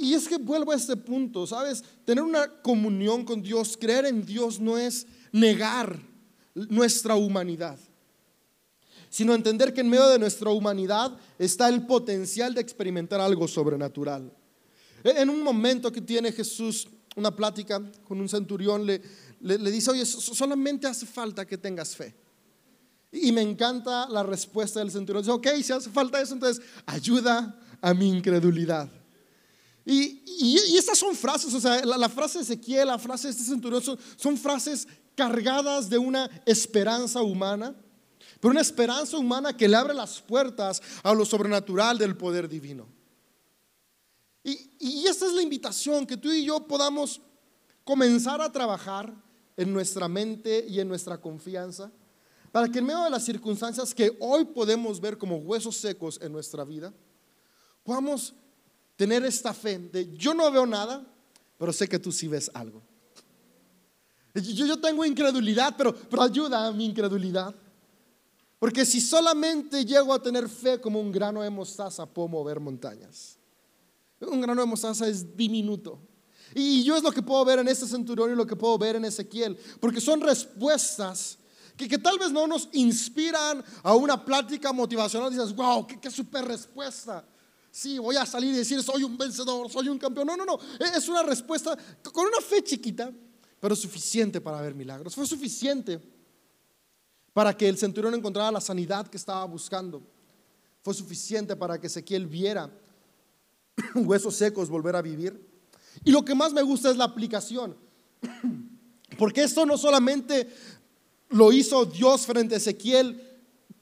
Y 0.00 0.14
es 0.14 0.26
que 0.26 0.36
vuelvo 0.36 0.72
a 0.72 0.76
este 0.76 0.96
punto, 0.96 1.46
¿sabes? 1.46 1.84
Tener 2.04 2.24
una 2.24 2.60
comunión 2.60 3.24
con 3.24 3.40
Dios, 3.40 3.78
creer 3.80 4.06
en 4.06 4.26
Dios 4.26 4.58
no 4.58 4.76
es 4.76 5.06
negar 5.30 6.00
nuestra 6.54 7.14
humanidad 7.14 7.78
sino 9.12 9.34
entender 9.34 9.74
que 9.74 9.82
en 9.82 9.90
medio 9.90 10.08
de 10.08 10.18
nuestra 10.18 10.48
humanidad 10.48 11.14
está 11.38 11.68
el 11.68 11.84
potencial 11.84 12.54
de 12.54 12.62
experimentar 12.62 13.20
algo 13.20 13.46
sobrenatural. 13.46 14.32
En 15.04 15.28
un 15.28 15.42
momento 15.42 15.92
que 15.92 16.00
tiene 16.00 16.32
Jesús 16.32 16.88
una 17.14 17.30
plática 17.30 17.82
con 18.08 18.22
un 18.22 18.28
centurión, 18.30 18.86
le, 18.86 19.02
le, 19.40 19.70
dice, 19.70 19.90
oye, 19.90 20.06
solamente 20.06 20.86
hace 20.86 21.04
falta 21.04 21.44
que 21.46 21.58
tengas 21.58 21.94
fe. 21.94 22.14
Y 23.12 23.32
me 23.32 23.42
encanta 23.42 24.08
la 24.08 24.22
respuesta 24.22 24.80
del 24.80 24.90
centurión. 24.90 25.22
Dice, 25.22 25.32
ok, 25.32 25.62
si 25.62 25.74
hace 25.74 25.90
falta 25.90 26.18
eso, 26.18 26.32
entonces 26.32 26.64
ayuda 26.86 27.60
a 27.82 27.92
mi 27.92 28.08
incredulidad. 28.08 28.90
Y, 29.84 30.22
y, 30.24 30.78
estas 30.78 30.96
son 30.96 31.14
frases, 31.14 31.52
o 31.52 31.60
sea, 31.60 31.84
la, 31.84 32.08
frase 32.08 32.38
de 32.38 32.44
Ezequiel, 32.44 32.86
la 32.86 32.98
frase 32.98 33.26
de 33.26 33.32
este 33.32 33.44
centurión, 33.44 33.82
son 34.16 34.38
frases 34.38 34.88
cargadas 35.14 35.90
de 35.90 35.98
una 35.98 36.30
esperanza 36.46 37.20
humana 37.20 37.76
pero 38.42 38.50
una 38.50 38.60
esperanza 38.60 39.16
humana 39.16 39.56
que 39.56 39.68
le 39.68 39.76
abre 39.76 39.94
las 39.94 40.20
puertas 40.20 40.82
a 41.04 41.14
lo 41.14 41.24
sobrenatural 41.24 41.96
del 41.96 42.16
poder 42.16 42.48
divino. 42.48 42.88
Y, 44.42 44.68
y 44.80 45.06
esta 45.06 45.26
es 45.26 45.32
la 45.32 45.42
invitación, 45.42 46.04
que 46.04 46.16
tú 46.16 46.28
y 46.28 46.44
yo 46.44 46.66
podamos 46.66 47.20
comenzar 47.84 48.42
a 48.42 48.50
trabajar 48.50 49.14
en 49.56 49.72
nuestra 49.72 50.08
mente 50.08 50.66
y 50.68 50.80
en 50.80 50.88
nuestra 50.88 51.20
confianza, 51.20 51.92
para 52.50 52.68
que 52.68 52.80
en 52.80 52.86
medio 52.86 53.04
de 53.04 53.10
las 53.10 53.24
circunstancias 53.24 53.94
que 53.94 54.16
hoy 54.18 54.44
podemos 54.46 55.00
ver 55.00 55.16
como 55.16 55.36
huesos 55.36 55.76
secos 55.76 56.18
en 56.20 56.32
nuestra 56.32 56.64
vida, 56.64 56.92
podamos 57.84 58.34
tener 58.96 59.24
esta 59.24 59.54
fe 59.54 59.78
de 59.78 60.16
yo 60.16 60.34
no 60.34 60.50
veo 60.50 60.66
nada, 60.66 61.06
pero 61.58 61.72
sé 61.72 61.88
que 61.88 62.00
tú 62.00 62.10
sí 62.10 62.26
ves 62.26 62.50
algo. 62.54 62.82
Yo, 64.34 64.66
yo 64.66 64.80
tengo 64.80 65.04
incredulidad, 65.04 65.76
pero, 65.78 65.94
pero 65.94 66.22
ayuda 66.22 66.66
a 66.66 66.72
mi 66.72 66.86
incredulidad. 66.86 67.54
Porque 68.62 68.86
si 68.86 69.00
solamente 69.00 69.84
llego 69.84 70.14
a 70.14 70.22
tener 70.22 70.48
fe 70.48 70.80
como 70.80 71.00
un 71.00 71.10
grano 71.10 71.42
de 71.42 71.50
mostaza, 71.50 72.06
puedo 72.06 72.28
mover 72.28 72.60
montañas. 72.60 73.36
Un 74.20 74.40
grano 74.40 74.60
de 74.60 74.68
mostaza 74.68 75.08
es 75.08 75.36
diminuto. 75.36 75.98
Y 76.54 76.84
yo 76.84 76.96
es 76.96 77.02
lo 77.02 77.10
que 77.10 77.22
puedo 77.22 77.44
ver 77.44 77.58
en 77.58 77.66
este 77.66 77.88
centurión 77.88 78.30
y 78.30 78.36
lo 78.36 78.46
que 78.46 78.54
puedo 78.54 78.78
ver 78.78 78.94
en 78.94 79.04
Ezequiel. 79.04 79.58
Porque 79.80 80.00
son 80.00 80.20
respuestas 80.20 81.38
que, 81.76 81.98
tal 81.98 82.20
vez 82.20 82.30
no 82.30 82.46
nos 82.46 82.68
inspiran 82.70 83.64
a 83.82 83.96
una 83.96 84.24
plática 84.24 84.72
motivacional. 84.72 85.32
Dices, 85.32 85.56
wow, 85.56 85.84
qué, 85.84 85.98
qué 85.98 86.08
super 86.08 86.44
respuesta. 86.44 87.26
Sí, 87.68 87.98
voy 87.98 88.14
a 88.14 88.24
salir 88.24 88.54
y 88.54 88.58
decir, 88.58 88.80
soy 88.80 89.02
un 89.02 89.18
vencedor, 89.18 89.68
soy 89.72 89.88
un 89.88 89.98
campeón. 89.98 90.28
No, 90.28 90.36
no, 90.36 90.44
no. 90.44 90.60
Es 90.78 91.08
una 91.08 91.24
respuesta 91.24 91.76
con 92.12 92.28
una 92.28 92.40
fe 92.40 92.62
chiquita, 92.62 93.10
pero 93.58 93.74
suficiente 93.74 94.40
para 94.40 94.60
ver 94.60 94.72
milagros. 94.72 95.16
Fue 95.16 95.26
suficiente 95.26 96.00
para 97.32 97.56
que 97.56 97.68
el 97.68 97.78
centurión 97.78 98.14
encontrara 98.14 98.50
la 98.50 98.60
sanidad 98.60 99.06
que 99.06 99.16
estaba 99.16 99.44
buscando. 99.44 100.02
Fue 100.82 100.94
suficiente 100.94 101.56
para 101.56 101.80
que 101.80 101.86
Ezequiel 101.86 102.26
viera 102.26 102.70
huesos 103.94 104.36
secos 104.36 104.68
volver 104.68 104.96
a 104.96 105.02
vivir. 105.02 105.48
Y 106.04 106.10
lo 106.10 106.24
que 106.24 106.34
más 106.34 106.52
me 106.52 106.62
gusta 106.62 106.90
es 106.90 106.96
la 106.96 107.04
aplicación. 107.04 107.76
Porque 109.18 109.44
esto 109.44 109.64
no 109.64 109.78
solamente 109.78 110.48
lo 111.30 111.52
hizo 111.52 111.84
Dios 111.84 112.26
frente 112.26 112.54
a 112.54 112.58
Ezequiel 112.58 113.20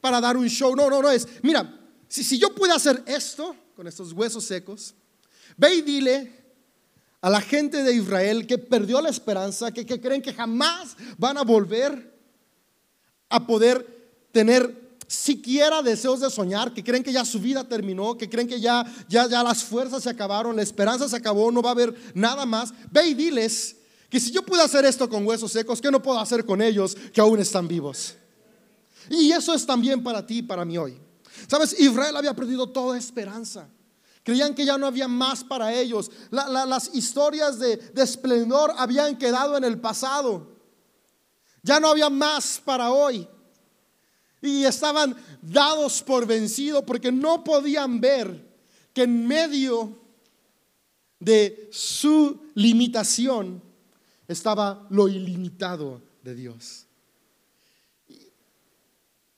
para 0.01 0.21
dar 0.21 0.37
un 0.37 0.49
show. 0.49 0.75
No, 0.77 0.89
no, 0.89 1.03
no 1.03 1.11
es. 1.11 1.27
Mira, 1.43 1.81
si, 2.09 2.39
yo 2.39 2.55
puedo 2.55 2.75
hacer 2.75 3.03
esto 3.07 3.55
con 3.75 3.87
estos 3.87 4.13
huesos 4.13 4.45
secos, 4.45 4.95
ve 5.57 5.77
y 5.77 5.83
dile 5.83 6.41
a 7.21 7.31
la 7.31 7.41
gente 7.41 7.83
de 7.83 7.95
Israel 7.95 8.47
que 8.47 8.59
perdió 8.59 9.01
la 9.01 9.11
esperanza, 9.11 9.73
que, 9.73 9.85
que 9.85 10.01
creen 10.01 10.23
que 10.23 10.33
jamás 10.33 10.97
van 11.19 11.39
a 11.39 11.43
volver 11.43 12.20
a 13.31 13.47
poder 13.47 14.01
tener 14.33 14.81
siquiera 15.07 15.83
deseos 15.83 16.21
de 16.21 16.31
soñar, 16.31 16.73
que 16.73 16.85
creen 16.85 17.03
que 17.03 17.13
ya 17.13 17.25
su 17.25 17.41
vida 17.41 17.65
terminó, 17.65 18.17
que 18.17 18.29
creen 18.29 18.47
que 18.47 18.61
ya, 18.61 18.85
ya, 19.09 19.27
ya 19.27 19.43
las 19.43 19.65
fuerzas 19.65 20.05
se 20.05 20.11
acabaron, 20.11 20.55
la 20.55 20.63
esperanza 20.63 21.09
se 21.09 21.17
acabó, 21.17 21.51
no 21.51 21.63
va 21.63 21.71
a 21.71 21.73
haber 21.73 21.95
nada 22.15 22.47
más. 22.47 22.73
Ve 22.93 23.09
y 23.09 23.15
diles 23.15 23.77
que 24.09 24.21
si 24.21 24.31
yo 24.31 24.43
puedo 24.43 24.63
hacer 24.63 24.85
esto 24.85 25.09
con 25.09 25.27
huesos 25.27 25.51
secos, 25.51 25.81
¿qué 25.81 25.91
no 25.91 26.01
puedo 26.01 26.21
hacer 26.21 26.45
con 26.45 26.63
ellos 26.63 26.97
que 27.13 27.21
aún 27.21 27.41
están 27.41 27.67
vivos? 27.67 28.15
Y 29.09 29.33
eso 29.33 29.53
es 29.53 29.67
también 29.67 30.03
para 30.03 30.25
ti 30.25 30.39
y 30.39 30.43
para 30.43 30.65
mí 30.65 30.79
hoy. 30.79 30.97
Sabes, 31.49 31.75
Israel 31.81 32.17
había 32.17 32.35
perdido 32.35 32.69
toda 32.69 32.97
esperanza. 32.97 33.69
Creían 34.23 34.55
que 34.55 34.65
ya 34.65 34.79
no 34.79 34.87
había 34.87 35.09
más 35.09 35.43
para 35.43 35.75
ellos. 35.75 36.11
las 36.31 36.95
historias 36.95 37.59
de, 37.59 37.79
de 37.79 38.03
esplendor 38.03 38.73
habían 38.77 39.19
quedado 39.19 39.57
en 39.57 39.65
el 39.65 39.81
pasado. 39.81 40.50
Ya 41.63 41.81
no 41.81 41.89
había 41.89 42.09
más 42.09 42.61
para 42.65 42.91
hoy. 42.91 43.27
Y 44.43 44.65
estaban 44.65 45.15
dados 45.43 46.03
por 46.03 46.27
vencido 46.27 46.85
porque 46.85 47.13
no 47.13 47.45
podían 47.45 48.01
ver 48.01 48.49
que 48.95 49.03
en 49.03 49.27
medio 49.27 49.99
de 51.19 51.69
su 51.71 52.41
limitación 52.55 53.63
estaba 54.27 54.87
lo 54.91 55.09
ilimitado 55.09 56.01
de 56.23 56.35
Dios. 56.35 56.87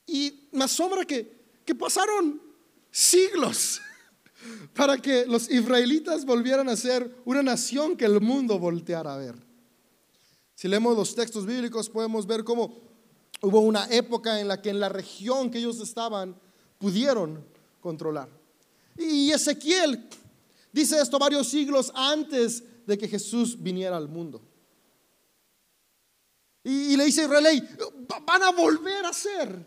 Y, 0.07 0.47
me 0.51 0.65
asombra 0.65 1.03
que, 1.05 1.45
que 1.65 1.73
pasaron 1.73 2.39
siglos 2.91 3.81
para 4.73 4.97
que 4.97 5.25
los 5.25 5.49
israelitas 5.49 6.25
volvieran 6.25 6.69
a 6.69 6.75
ser 6.75 7.13
una 7.25 7.41
nación 7.41 7.97
que 7.97 8.05
el 8.05 8.21
mundo 8.21 8.59
volteara 8.59 9.15
a 9.15 9.17
ver. 9.17 9.52
Si 10.63 10.69
leemos 10.69 10.95
los 10.95 11.13
textos 11.13 11.45
bíblicos 11.45 11.89
podemos 11.89 12.25
ver 12.25 12.45
cómo 12.45 12.73
hubo 13.41 13.59
una 13.59 13.85
época 13.87 14.39
en 14.39 14.47
la 14.47 14.61
que 14.61 14.69
en 14.69 14.79
la 14.79 14.87
región 14.87 15.51
que 15.51 15.57
ellos 15.57 15.81
estaban 15.81 16.39
pudieron 16.77 17.45
controlar. 17.81 18.29
Y 18.97 19.29
Ezequiel 19.31 20.07
dice 20.71 21.01
esto 21.01 21.19
varios 21.19 21.49
siglos 21.49 21.91
antes 21.93 22.63
de 22.87 22.97
que 22.97 23.09
Jesús 23.09 23.61
viniera 23.61 23.97
al 23.97 24.07
mundo. 24.07 24.41
Y, 26.63 26.95
le 26.95 27.07
dice 27.07 27.23
Israel, 27.23 27.67
van 28.25 28.43
a 28.43 28.51
volver 28.51 29.05
a 29.05 29.11
ser, 29.11 29.65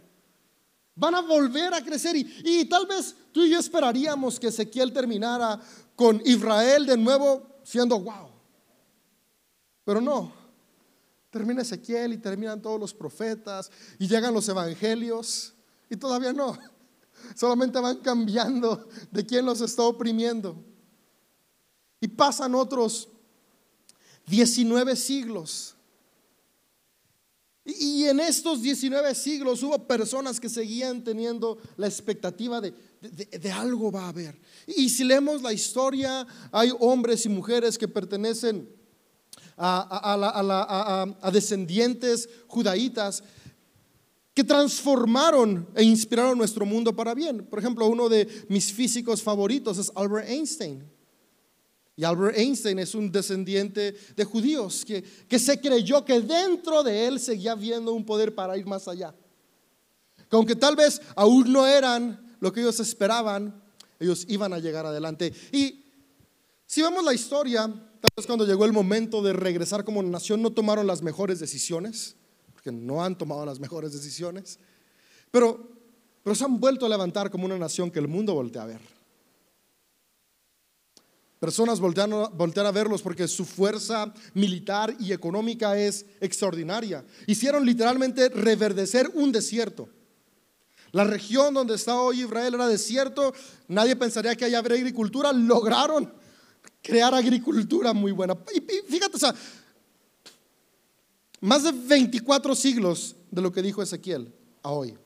van 0.94 1.14
a 1.14 1.20
volver 1.20 1.74
a 1.74 1.84
crecer. 1.84 2.16
Y, 2.16 2.26
y 2.42 2.64
tal 2.64 2.86
vez 2.86 3.14
tú 3.32 3.44
y 3.44 3.50
yo 3.50 3.58
esperaríamos 3.58 4.40
que 4.40 4.46
Ezequiel 4.46 4.94
terminara 4.94 5.60
con 5.94 6.22
Israel 6.24 6.86
de 6.86 6.96
nuevo 6.96 7.60
siendo 7.64 8.00
wow. 8.00 8.30
Pero 9.84 10.00
no, 10.00 10.35
Termina 11.36 11.60
Ezequiel 11.60 12.14
y 12.14 12.16
terminan 12.16 12.62
todos 12.62 12.80
los 12.80 12.94
profetas 12.94 13.70
y 13.98 14.08
llegan 14.08 14.32
los 14.32 14.48
evangelios 14.48 15.52
y 15.90 15.96
todavía 15.96 16.32
no. 16.32 16.58
Solamente 17.36 17.78
van 17.78 17.98
cambiando 17.98 18.88
de 19.10 19.26
quién 19.26 19.44
los 19.44 19.60
está 19.60 19.82
oprimiendo. 19.82 20.64
Y 22.00 22.08
pasan 22.08 22.54
otros 22.54 23.10
19 24.28 24.96
siglos. 24.96 25.74
Y, 27.66 28.04
en 28.04 28.18
estos 28.20 28.62
19 28.62 29.14
siglos 29.14 29.62
hubo 29.62 29.86
personas 29.86 30.40
que 30.40 30.48
seguían 30.48 31.04
teniendo 31.04 31.58
la 31.76 31.86
expectativa 31.86 32.62
de, 32.62 32.72
de, 33.02 33.52
algo 33.52 33.92
va 33.92 34.06
a 34.06 34.08
haber. 34.08 34.40
Y 34.66 34.88
si 34.88 35.04
leemos 35.04 35.42
la 35.42 35.52
historia, 35.52 36.26
hay 36.50 36.72
hombres 36.80 37.26
y 37.26 37.28
mujeres 37.28 37.76
que 37.76 37.88
pertenecen 37.88 38.74
a, 39.56 41.30
descendientes 41.32 42.28
judaítas 42.46 43.22
que 44.34 44.44
transformaron 44.44 45.66
e 45.74 45.82
inspiraron 45.82 46.36
nuestro 46.36 46.66
mundo 46.66 46.94
para 46.94 47.14
bien. 47.14 47.46
Por 47.46 47.58
ejemplo, 47.58 47.86
uno 47.86 48.08
de 48.08 48.28
mis 48.48 48.72
físicos 48.72 49.22
favoritos 49.22 49.78
es 49.78 49.90
Albert 49.94 50.28
Einstein. 50.28 50.84
Y 51.96 52.04
Albert 52.04 52.36
Einstein 52.36 52.78
es 52.78 52.94
un 52.94 53.10
descendiente 53.10 53.96
de 54.14 54.24
judíos 54.24 54.84
que, 54.84 55.02
que 55.02 55.38
se 55.38 55.58
creyó 55.58 56.04
que 56.04 56.20
dentro 56.20 56.82
de 56.82 57.06
él 57.06 57.18
seguía 57.18 57.54
viendo 57.54 57.94
un 57.94 58.04
poder 58.04 58.34
para 58.34 58.58
ir 58.58 58.66
más 58.66 58.86
allá. 58.86 59.14
Que 60.28 60.36
aunque 60.36 60.54
tal 60.54 60.76
vez 60.76 61.00
aún 61.14 61.50
no 61.50 61.66
eran 61.66 62.36
lo 62.38 62.52
que 62.52 62.60
ellos 62.60 62.78
esperaban, 62.80 63.62
ellos 63.98 64.26
iban 64.28 64.52
a 64.52 64.58
llegar 64.58 64.84
adelante. 64.84 65.32
Y 65.52 65.86
si 66.66 66.82
vemos 66.82 67.02
la 67.02 67.14
historia, 67.14 67.72
vez 68.14 68.26
cuando 68.26 68.46
llegó 68.46 68.64
el 68.64 68.72
momento 68.72 69.22
de 69.22 69.32
regresar 69.32 69.84
como 69.84 70.02
nación, 70.02 70.42
no 70.42 70.52
tomaron 70.52 70.86
las 70.86 71.02
mejores 71.02 71.40
decisiones, 71.40 72.16
porque 72.52 72.70
no 72.72 73.02
han 73.02 73.16
tomado 73.16 73.46
las 73.46 73.58
mejores 73.58 73.92
decisiones, 73.92 74.58
pero, 75.30 75.68
pero 76.22 76.34
se 76.34 76.44
han 76.44 76.60
vuelto 76.60 76.86
a 76.86 76.88
levantar 76.88 77.30
como 77.30 77.46
una 77.46 77.58
nación 77.58 77.90
que 77.90 77.98
el 77.98 78.08
mundo 78.08 78.34
voltea 78.34 78.62
a 78.62 78.66
ver. 78.66 78.96
Personas 81.38 81.80
voltean, 81.80 82.12
a 82.66 82.70
verlos 82.72 83.02
porque 83.02 83.28
su 83.28 83.44
fuerza 83.44 84.12
militar 84.32 84.96
y 84.98 85.12
económica 85.12 85.78
es 85.78 86.06
extraordinaria. 86.20 87.04
Hicieron 87.26 87.66
literalmente 87.66 88.30
reverdecer 88.30 89.10
un 89.14 89.32
desierto. 89.32 89.88
La 90.92 91.04
región 91.04 91.52
donde 91.52 91.74
está 91.74 92.00
hoy 92.00 92.22
Israel 92.22 92.54
era 92.54 92.66
desierto. 92.66 93.34
Nadie 93.68 93.96
pensaría 93.96 94.34
que 94.34 94.46
haya 94.46 94.60
agricultura. 94.60 95.30
Lograron 95.32 96.10
crear 96.86 97.12
agricultura 97.12 97.92
muy 97.92 98.12
buena. 98.12 98.36
Y 98.54 98.60
fíjate, 98.60 99.16
o 99.16 99.18
sea, 99.18 99.34
más 101.40 101.64
de 101.64 101.72
24 101.72 102.54
siglos 102.54 103.16
de 103.28 103.42
lo 103.42 103.50
que 103.50 103.60
dijo 103.60 103.82
Ezequiel 103.82 104.32
a 104.62 104.70
hoy. 104.70 104.96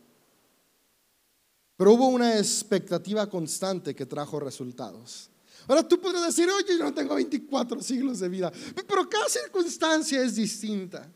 Pero 1.78 1.94
hubo 1.94 2.08
una 2.08 2.37
expectativa 2.37 3.28
constante 3.30 3.94
que 3.94 4.04
trajo 4.04 4.38
resultados. 4.38 5.30
Ahora 5.66 5.87
tú 5.87 5.99
podrías 5.99 6.26
decir, 6.26 6.49
oye, 6.50 6.76
yo 6.76 6.84
no 6.84 6.92
tengo 6.92 7.14
24 7.14 7.82
siglos 7.82 8.20
de 8.20 8.28
vida, 8.28 8.52
pero 8.87 9.08
cada 9.08 9.28
circunstancia 9.28 10.22
es 10.22 10.34
distinta. 10.34 11.10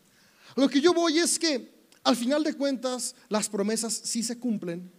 Lo 0.56 0.68
que 0.68 0.80
yo 0.80 0.94
voy 0.94 1.18
es 1.18 1.38
que 1.38 1.88
al 2.02 2.16
final 2.16 2.42
de 2.42 2.54
cuentas 2.54 3.14
las 3.28 3.50
promesas 3.50 3.92
sí 3.92 4.22
se 4.22 4.38
cumplen 4.38 4.90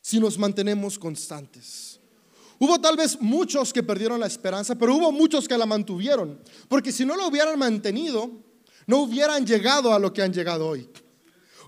si 0.00 0.20
nos 0.20 0.38
mantenemos 0.38 0.98
constantes. 0.98 1.98
Hubo 2.58 2.80
tal 2.80 2.96
vez 2.96 3.20
muchos 3.20 3.72
que 3.72 3.82
perdieron 3.82 4.20
la 4.20 4.26
esperanza, 4.26 4.74
pero 4.74 4.94
hubo 4.96 5.12
muchos 5.12 5.46
que 5.46 5.58
la 5.58 5.66
mantuvieron, 5.66 6.40
porque 6.68 6.92
si 6.92 7.04
no 7.04 7.16
la 7.16 7.26
hubieran 7.26 7.58
mantenido, 7.58 8.30
no 8.86 8.98
hubieran 8.98 9.46
llegado 9.46 9.92
a 9.92 9.98
lo 9.98 10.12
que 10.12 10.22
han 10.22 10.32
llegado 10.32 10.68
hoy. 10.68 10.88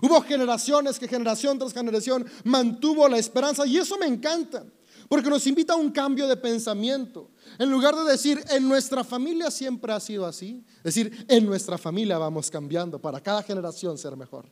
Hubo 0.01 0.21
generaciones 0.21 0.97
que 0.97 1.07
generación 1.07 1.59
tras 1.59 1.73
generación 1.73 2.25
mantuvo 2.43 3.07
la 3.07 3.17
esperanza 3.17 3.65
y 3.65 3.77
eso 3.77 3.97
me 3.97 4.07
encanta. 4.07 4.65
Porque 5.09 5.29
nos 5.29 5.45
invita 5.47 5.73
a 5.73 5.75
un 5.75 5.91
cambio 5.91 6.27
de 6.27 6.37
pensamiento. 6.37 7.31
En 7.57 7.71
lugar 7.71 7.95
de 7.95 8.03
decir, 8.03 8.41
en 8.51 8.69
nuestra 8.69 9.03
familia 9.03 9.49
siempre 9.49 9.91
ha 9.91 9.99
sido 9.99 10.25
así, 10.25 10.63
decir, 10.83 11.25
en 11.27 11.45
nuestra 11.47 11.79
familia 11.79 12.19
vamos 12.19 12.51
cambiando 12.51 12.99
para 12.99 13.19
cada 13.19 13.41
generación 13.41 13.97
ser 13.97 14.15
mejor. 14.15 14.45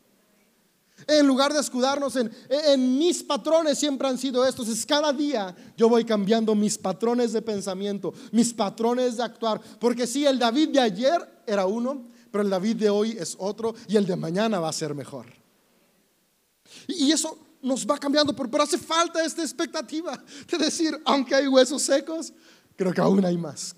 En 1.06 1.28
lugar 1.28 1.54
de 1.54 1.60
escudarnos 1.60 2.16
en, 2.16 2.98
mis 2.98 3.22
patrones 3.22 3.78
siempre 3.78 4.08
han 4.08 4.18
sido 4.18 4.46
estos, 4.46 4.68
es 4.68 4.86
cada 4.86 5.14
día 5.14 5.56
yo 5.78 5.88
voy 5.90 6.04
cambiando 6.04 6.56
mis 6.56 6.78
patrones 6.78 7.34
de 7.34 7.42
pensamiento, 7.42 8.14
mis 8.32 8.54
patrones 8.54 9.18
de 9.18 9.24
actuar. 9.24 9.62
Porque 9.80 10.08
si 10.08 10.26
el 10.26 10.40
David 10.40 10.70
de 10.70 10.80
ayer 10.80 11.44
era 11.46 11.68
uno, 11.68 12.08
pero 12.32 12.44
el 12.44 12.50
David 12.50 12.78
de 12.78 12.90
hoy 12.90 13.12
es 13.12 13.36
otro 13.38 13.76
y 13.88 13.96
el 13.96 14.06
de 14.06 14.16
mañana 14.16 14.60
va 14.60 14.70
a 14.70 14.74
ser 14.74 14.96
mejor. 14.96 15.28
Y 16.88 17.12
eso 17.12 17.38
nos 17.62 17.86
va 17.86 17.98
cambiando, 17.98 18.36
pero, 18.36 18.62
hace 18.62 18.78
falta 18.78 19.24
esta 19.24 19.42
expectativa 19.42 20.22
de 20.50 20.58
decir, 20.58 21.00
aunque 21.06 21.36
hay 21.36 21.48
huesos 21.48 21.84
secos, 21.84 22.34
creo 22.76 22.94
que 22.94 23.02
aún 23.02 23.24
hay 23.24 23.38
más. 23.38 23.76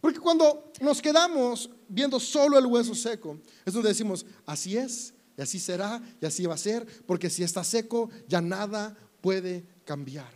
Porque 0.00 0.18
cuando 0.18 0.72
nos 0.80 1.00
quedamos 1.00 1.70
viendo 1.88 2.20
solo 2.20 2.58
el 2.58 2.66
hueso 2.66 2.94
seco, 2.94 3.38
es 3.64 3.72
donde 3.72 3.88
decimos, 3.88 4.26
así 4.44 4.76
es, 4.76 5.13
y 5.36 5.42
así 5.42 5.58
será, 5.58 6.02
y 6.20 6.26
así 6.26 6.46
va 6.46 6.54
a 6.54 6.58
ser, 6.58 6.86
porque 7.06 7.30
si 7.30 7.42
está 7.42 7.64
seco, 7.64 8.10
ya 8.28 8.40
nada 8.40 8.96
puede 9.20 9.64
cambiar. 9.84 10.30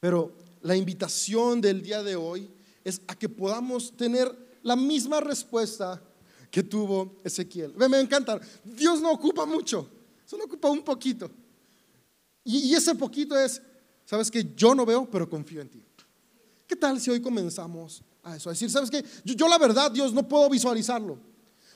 Pero 0.00 0.32
la 0.62 0.76
invitación 0.76 1.60
del 1.60 1.82
día 1.82 2.02
de 2.02 2.16
hoy 2.16 2.50
es 2.84 3.00
a 3.06 3.14
que 3.14 3.28
podamos 3.28 3.96
tener 3.96 4.30
la 4.62 4.76
misma 4.76 5.20
respuesta 5.20 6.02
que 6.50 6.62
tuvo 6.62 7.20
Ezequiel. 7.24 7.74
Me 7.76 8.00
encanta, 8.00 8.40
Dios 8.64 9.00
no 9.00 9.12
ocupa 9.12 9.46
mucho. 9.46 9.88
Solo 10.24 10.44
ocupa 10.44 10.68
un 10.68 10.82
poquito. 10.82 11.30
Y, 12.44 12.74
ese 12.74 12.94
poquito 12.94 13.38
es, 13.38 13.60
sabes 14.04 14.30
que 14.30 14.54
yo 14.54 14.74
no 14.74 14.86
veo, 14.86 15.08
pero 15.10 15.28
confío 15.28 15.60
en 15.60 15.68
ti. 15.68 15.82
¿Qué 16.66 16.76
tal 16.76 17.00
si 17.00 17.10
hoy 17.10 17.20
comenzamos 17.20 18.02
a 18.22 18.36
eso? 18.36 18.48
A 18.48 18.52
decir, 18.52 18.70
sabes 18.70 18.90
que 18.90 19.04
yo, 19.24 19.48
la 19.48 19.58
verdad, 19.58 19.90
Dios, 19.90 20.12
no 20.12 20.28
puedo 20.28 20.48
visualizarlo. 20.48 21.18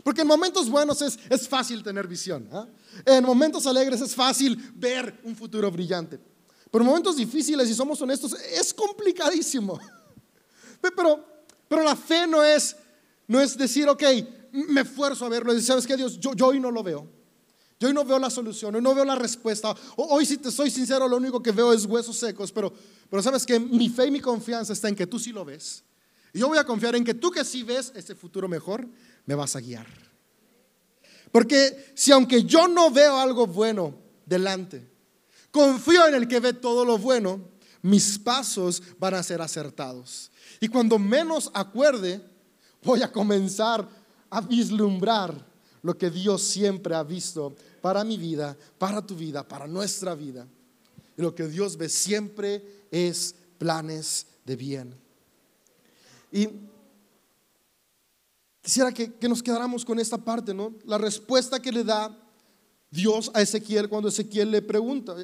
Porque 0.02 0.22
en 0.22 0.26
momentos 0.26 0.68
buenos 0.70 1.02
es, 1.02 1.18
es 1.28 1.48
fácil 1.48 1.82
tener 1.82 2.06
visión. 2.06 2.48
¿ah? 2.52 2.66
En 3.04 3.24
momentos 3.24 3.66
alegres 3.66 4.00
es 4.00 4.14
fácil 4.14 4.56
ver 4.74 5.20
un 5.24 5.36
futuro 5.36 5.70
brillante. 5.70 6.18
Pero 6.70 6.82
en 6.82 6.88
momentos 6.88 7.16
difíciles, 7.16 7.68
si 7.68 7.74
somos 7.74 8.00
honestos, 8.00 8.34
es 8.52 8.72
complicadísimo. 8.72 9.78
Pero, 10.96 11.22
pero 11.68 11.82
la 11.82 11.94
fe 11.94 12.26
no 12.26 12.42
es, 12.42 12.74
no 13.28 13.38
es 13.38 13.54
decir, 13.54 13.86
ok, 13.86 14.02
me 14.50 14.80
esfuerzo 14.80 15.26
a 15.26 15.28
verlo. 15.28 15.54
Y 15.54 15.60
sabes 15.60 15.86
que 15.86 15.94
Dios, 15.94 16.18
yo, 16.18 16.32
hoy 16.46 16.58
no 16.58 16.70
lo 16.70 16.82
veo. 16.82 17.06
Yo 17.78 17.88
hoy 17.88 17.94
no 17.94 18.02
veo 18.02 18.18
la 18.18 18.30
solución, 18.30 18.74
hoy 18.74 18.80
no 18.80 18.94
veo 18.94 19.04
la 19.04 19.14
respuesta. 19.14 19.74
Hoy, 19.96 20.24
si 20.24 20.38
te 20.38 20.50
soy 20.50 20.70
sincero, 20.70 21.06
lo 21.06 21.18
único 21.18 21.42
que 21.42 21.52
veo 21.52 21.74
es 21.74 21.84
huesos 21.84 22.16
secos, 22.16 22.50
pero, 22.50 22.72
pero 23.10 23.22
sabes 23.22 23.44
que 23.44 23.60
mi 23.60 23.90
fe 23.90 24.06
y 24.06 24.10
mi 24.10 24.20
confianza 24.20 24.72
está 24.72 24.88
en 24.88 24.96
que 24.96 25.06
tú 25.06 25.18
sí 25.18 25.32
lo 25.32 25.44
ves. 25.44 25.84
Y 26.32 26.40
yo 26.40 26.48
voy 26.48 26.58
a 26.58 26.64
confiar 26.64 26.96
en 26.96 27.04
que 27.04 27.14
tú 27.14 27.30
que 27.30 27.44
sí 27.44 27.62
ves 27.62 27.92
ese 27.94 28.14
futuro 28.14 28.48
mejor, 28.48 28.88
me 29.30 29.36
vas 29.36 29.54
a 29.54 29.60
guiar. 29.60 29.86
Porque 31.30 31.92
si 31.94 32.10
aunque 32.10 32.42
yo 32.42 32.66
no 32.66 32.90
veo 32.90 33.16
algo 33.16 33.46
bueno 33.46 33.94
delante, 34.26 34.84
confío 35.52 36.08
en 36.08 36.14
el 36.14 36.26
que 36.26 36.40
ve 36.40 36.52
todo 36.52 36.84
lo 36.84 36.98
bueno, 36.98 37.40
mis 37.80 38.18
pasos 38.18 38.82
van 38.98 39.14
a 39.14 39.22
ser 39.22 39.40
acertados. 39.40 40.32
Y 40.58 40.66
cuando 40.66 40.98
menos 40.98 41.48
acuerde, 41.54 42.20
voy 42.82 43.02
a 43.02 43.12
comenzar 43.12 43.88
a 44.30 44.40
vislumbrar 44.40 45.32
lo 45.80 45.96
que 45.96 46.10
Dios 46.10 46.42
siempre 46.42 46.96
ha 46.96 47.04
visto 47.04 47.54
para 47.80 48.02
mi 48.02 48.18
vida, 48.18 48.56
para 48.78 49.00
tu 49.00 49.14
vida, 49.14 49.46
para 49.46 49.68
nuestra 49.68 50.16
vida. 50.16 50.44
Y 51.16 51.22
lo 51.22 51.36
que 51.36 51.46
Dios 51.46 51.76
ve 51.76 51.88
siempre 51.88 52.64
es 52.90 53.36
planes 53.58 54.26
de 54.44 54.56
bien. 54.56 54.92
Y 56.32 56.48
quisiera 58.62 58.92
que, 58.92 59.28
nos 59.28 59.42
quedáramos 59.42 59.84
con 59.84 59.98
esta 59.98 60.18
parte, 60.18 60.54
¿no? 60.54 60.74
La 60.84 60.98
respuesta 60.98 61.60
que 61.60 61.72
le 61.72 61.84
da 61.84 62.16
Dios 62.90 63.30
a 63.34 63.42
Ezequiel 63.42 63.88
cuando 63.88 64.08
Ezequiel 64.08 64.50
le 64.50 64.62
pregunta. 64.62 65.14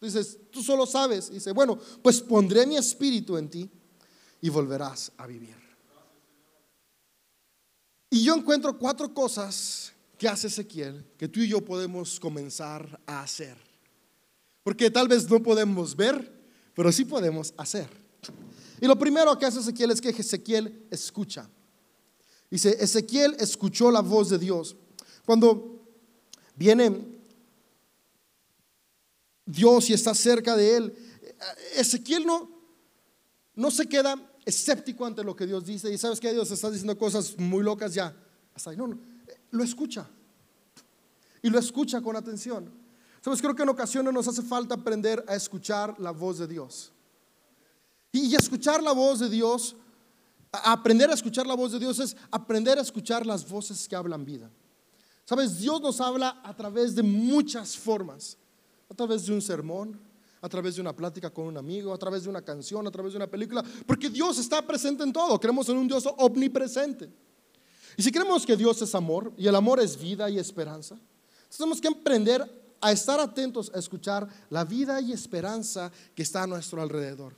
Dices, 0.00 0.38
tú 0.50 0.62
solo 0.62 0.86
sabes. 0.86 1.30
dice, 1.30 1.52
bueno, 1.52 1.78
pues 2.02 2.20
pondré 2.20 2.66
mi 2.66 2.76
espíritu 2.76 3.36
en 3.36 3.48
ti 3.48 3.70
y 4.40 4.48
volverás 4.50 5.12
a 5.16 5.26
vivir. 5.26 5.56
Y 8.10 8.22
yo 8.22 8.36
encuentro 8.36 8.78
cuatro 8.78 9.12
cosas 9.12 9.92
que 10.18 10.28
hace 10.28 10.46
Ezequiel 10.46 11.04
que 11.16 11.28
tú 11.28 11.40
y 11.40 11.48
yo 11.48 11.64
podemos 11.64 12.20
comenzar 12.20 13.00
a 13.06 13.22
hacer. 13.22 13.56
Porque 14.62 14.90
tal 14.90 15.08
vez 15.08 15.28
no 15.28 15.42
podemos 15.42 15.96
ver, 15.96 16.32
pero 16.74 16.92
sí 16.92 17.04
podemos 17.04 17.52
hacer. 17.56 17.88
Y 18.80 18.86
lo 18.86 18.98
primero 18.98 19.38
que 19.38 19.46
hace 19.46 19.60
Ezequiel 19.60 19.90
es 19.90 20.00
que 20.00 20.10
Ezequiel 20.10 20.86
escucha. 20.90 21.48
Dice, 22.50 22.76
Ezequiel 22.80 23.36
escuchó 23.38 23.90
la 23.90 24.00
voz 24.00 24.30
de 24.30 24.38
Dios. 24.38 24.76
Cuando 25.24 25.82
viene 26.54 27.04
Dios 29.44 29.90
y 29.90 29.94
está 29.94 30.14
cerca 30.14 30.56
de 30.56 30.76
él, 30.76 30.94
Ezequiel 31.76 32.26
no, 32.26 32.50
no 33.54 33.70
se 33.70 33.86
queda 33.86 34.16
escéptico 34.44 35.06
ante 35.06 35.24
lo 35.24 35.34
que 35.34 35.46
Dios 35.46 35.64
dice 35.64 35.92
y 35.92 35.98
sabes 35.98 36.20
que 36.20 36.32
Dios 36.32 36.50
está 36.50 36.70
diciendo 36.70 36.96
cosas 36.98 37.38
muy 37.38 37.62
locas 37.62 37.94
ya. 37.94 38.14
No, 38.76 38.86
no, 38.86 38.98
lo 39.50 39.64
escucha. 39.64 40.08
Y 41.42 41.50
lo 41.50 41.58
escucha 41.58 42.00
con 42.00 42.16
atención. 42.16 42.70
Sabes, 43.20 43.40
creo 43.40 43.54
que 43.54 43.62
en 43.62 43.68
ocasiones 43.70 44.12
nos 44.12 44.28
hace 44.28 44.42
falta 44.42 44.74
aprender 44.74 45.24
a 45.28 45.34
escuchar 45.34 45.98
la 45.98 46.10
voz 46.10 46.38
de 46.38 46.46
Dios. 46.46 46.92
Y 48.12 48.34
escuchar 48.34 48.82
la 48.82 48.92
voz 48.92 49.18
de 49.18 49.28
Dios, 49.28 49.76
aprender 50.64 51.10
a 51.10 51.14
escuchar 51.14 51.46
la 51.46 51.54
voz 51.54 51.72
de 51.72 51.78
Dios 51.78 51.98
es 51.98 52.16
aprender 52.30 52.78
a 52.78 52.82
escuchar 52.82 53.26
las 53.26 53.48
voces 53.48 53.88
que 53.88 53.96
hablan 53.96 54.24
vida. 54.24 54.50
Sabes, 55.24 55.58
Dios 55.58 55.80
nos 55.80 56.00
habla 56.00 56.40
a 56.44 56.54
través 56.54 56.94
de 56.94 57.02
muchas 57.02 57.76
formas. 57.76 58.36
A 58.90 58.94
través 58.94 59.26
de 59.26 59.32
un 59.32 59.40
sermón, 59.40 59.98
a 60.42 60.48
través 60.48 60.74
de 60.74 60.80
una 60.82 60.94
plática 60.94 61.30
con 61.30 61.46
un 61.46 61.56
amigo, 61.56 61.92
a 61.92 61.98
través 61.98 62.24
de 62.24 62.28
una 62.28 62.42
canción, 62.42 62.86
a 62.86 62.90
través 62.90 63.12
de 63.12 63.16
una 63.16 63.26
película, 63.26 63.64
porque 63.86 64.10
Dios 64.10 64.38
está 64.38 64.60
presente 64.60 65.02
en 65.02 65.12
todo. 65.12 65.40
Creemos 65.40 65.68
en 65.70 65.78
un 65.78 65.88
Dios 65.88 66.06
omnipresente. 66.18 67.10
Y 67.96 68.02
si 68.02 68.12
creemos 68.12 68.44
que 68.44 68.56
Dios 68.56 68.82
es 68.82 68.94
amor 68.94 69.32
y 69.38 69.46
el 69.46 69.54
amor 69.54 69.80
es 69.80 69.98
vida 69.98 70.28
y 70.28 70.38
esperanza, 70.38 70.98
tenemos 71.56 71.80
que 71.80 71.88
aprender 71.88 72.76
a 72.80 72.92
estar 72.92 73.18
atentos 73.18 73.72
a 73.74 73.78
escuchar 73.78 74.28
la 74.50 74.64
vida 74.64 75.00
y 75.00 75.12
esperanza 75.12 75.90
que 76.14 76.22
está 76.22 76.42
a 76.42 76.46
nuestro 76.46 76.82
alrededor. 76.82 77.34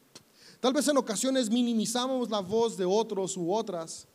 Tal 0.61 0.73
vez 0.73 0.88
en 0.88 0.97
ocasiones 0.97 1.51
minimizamos 1.51 2.31
la 2.31 2.40
voz 2.40 2.77
de 2.77 2.85
otros 2.85 3.37
u 3.37 3.53
otras, 3.53 4.07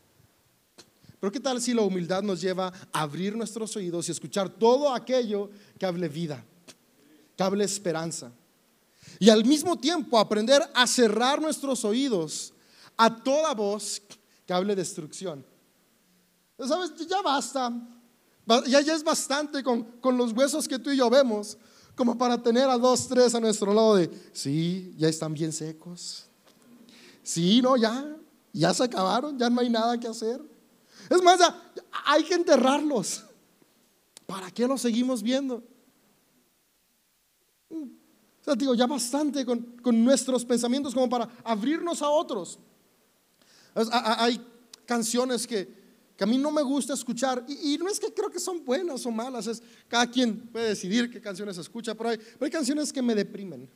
pero 1.19 1.31
¿qué 1.31 1.39
tal 1.39 1.61
si 1.61 1.73
la 1.73 1.83
humildad 1.83 2.23
nos 2.23 2.41
lleva 2.41 2.73
a 2.91 3.01
abrir 3.01 3.35
nuestros 3.35 3.75
oídos 3.75 4.09
y 4.09 4.11
escuchar 4.11 4.49
todo 4.49 4.93
aquello 4.93 5.49
que 5.77 5.85
hable 5.85 6.09
vida, 6.09 6.43
que 7.37 7.43
hable 7.43 7.63
esperanza? 7.63 8.31
Y 9.19 9.29
al 9.29 9.45
mismo 9.45 9.77
tiempo 9.77 10.17
aprender 10.17 10.61
a 10.73 10.87
cerrar 10.87 11.41
nuestros 11.41 11.85
oídos 11.85 12.53
a 12.97 13.23
toda 13.23 13.53
voz 13.53 14.01
que 14.45 14.53
hable 14.53 14.75
destrucción. 14.75 15.45
¿Sabes? 16.57 16.91
Ya 17.07 17.21
basta 17.21 17.71
ya, 18.67 18.79
es 18.79 19.03
bastante 19.03 19.63
con, 19.63 19.83
con 19.99 20.17
los 20.17 20.33
huesos 20.33 20.67
que 20.67 20.79
tú 20.79 20.91
y 20.91 20.97
yo 20.97 21.09
vemos 21.09 21.57
como 21.95 22.17
para 22.17 22.41
tener 22.41 22.69
a 22.69 22.77
dos, 22.77 23.07
tres 23.07 23.35
a 23.35 23.39
nuestro 23.39 23.73
lado 23.73 23.95
de, 23.95 24.09
sí, 24.33 24.93
ya 24.97 25.07
están 25.07 25.33
bien 25.33 25.51
secos. 25.51 26.25
Sí, 27.23 27.61
no, 27.61 27.77
ya, 27.77 28.17
ya 28.53 28.73
se 28.73 28.83
acabaron, 28.83 29.37
ya 29.37 29.49
no 29.49 29.61
hay 29.61 29.69
nada 29.69 29.99
que 29.99 30.07
hacer. 30.07 30.41
Es 31.09 31.21
más, 31.21 31.39
hay 32.05 32.23
que 32.23 32.33
enterrarlos. 32.33 33.23
¿Para 34.25 34.49
qué 34.49 34.65
los 34.65 34.81
seguimos 34.81 35.21
viendo? 35.21 35.63
O 37.69 38.43
sea, 38.43 38.55
digo, 38.55 38.73
ya 38.73 38.87
bastante 38.87 39.45
con, 39.45 39.61
con 39.81 40.03
nuestros 40.03 40.45
pensamientos 40.45 40.93
como 40.93 41.09
para 41.09 41.29
abrirnos 41.43 42.01
a 42.01 42.09
otros. 42.09 42.57
Hay 43.73 44.41
canciones 44.85 45.45
que, 45.45 45.81
que 46.17 46.23
a 46.23 46.27
mí 46.27 46.37
no 46.37 46.51
me 46.51 46.61
gusta 46.61 46.93
escuchar, 46.93 47.45
y, 47.47 47.77
no 47.77 47.87
es 47.87 47.99
que 47.99 48.13
creo 48.13 48.29
que 48.29 48.39
son 48.39 48.63
buenas 48.65 49.05
o 49.05 49.11
malas, 49.11 49.47
es 49.47 49.61
cada 49.87 50.09
quien 50.09 50.47
puede 50.49 50.69
decidir 50.69 51.09
qué 51.09 51.21
canciones 51.21 51.57
escucha, 51.57 51.95
pero 51.95 52.09
hay, 52.09 52.17
pero 52.17 52.45
hay 52.45 52.51
canciones 52.51 52.91
que 52.91 53.01
me 53.01 53.15
deprimen, 53.15 53.69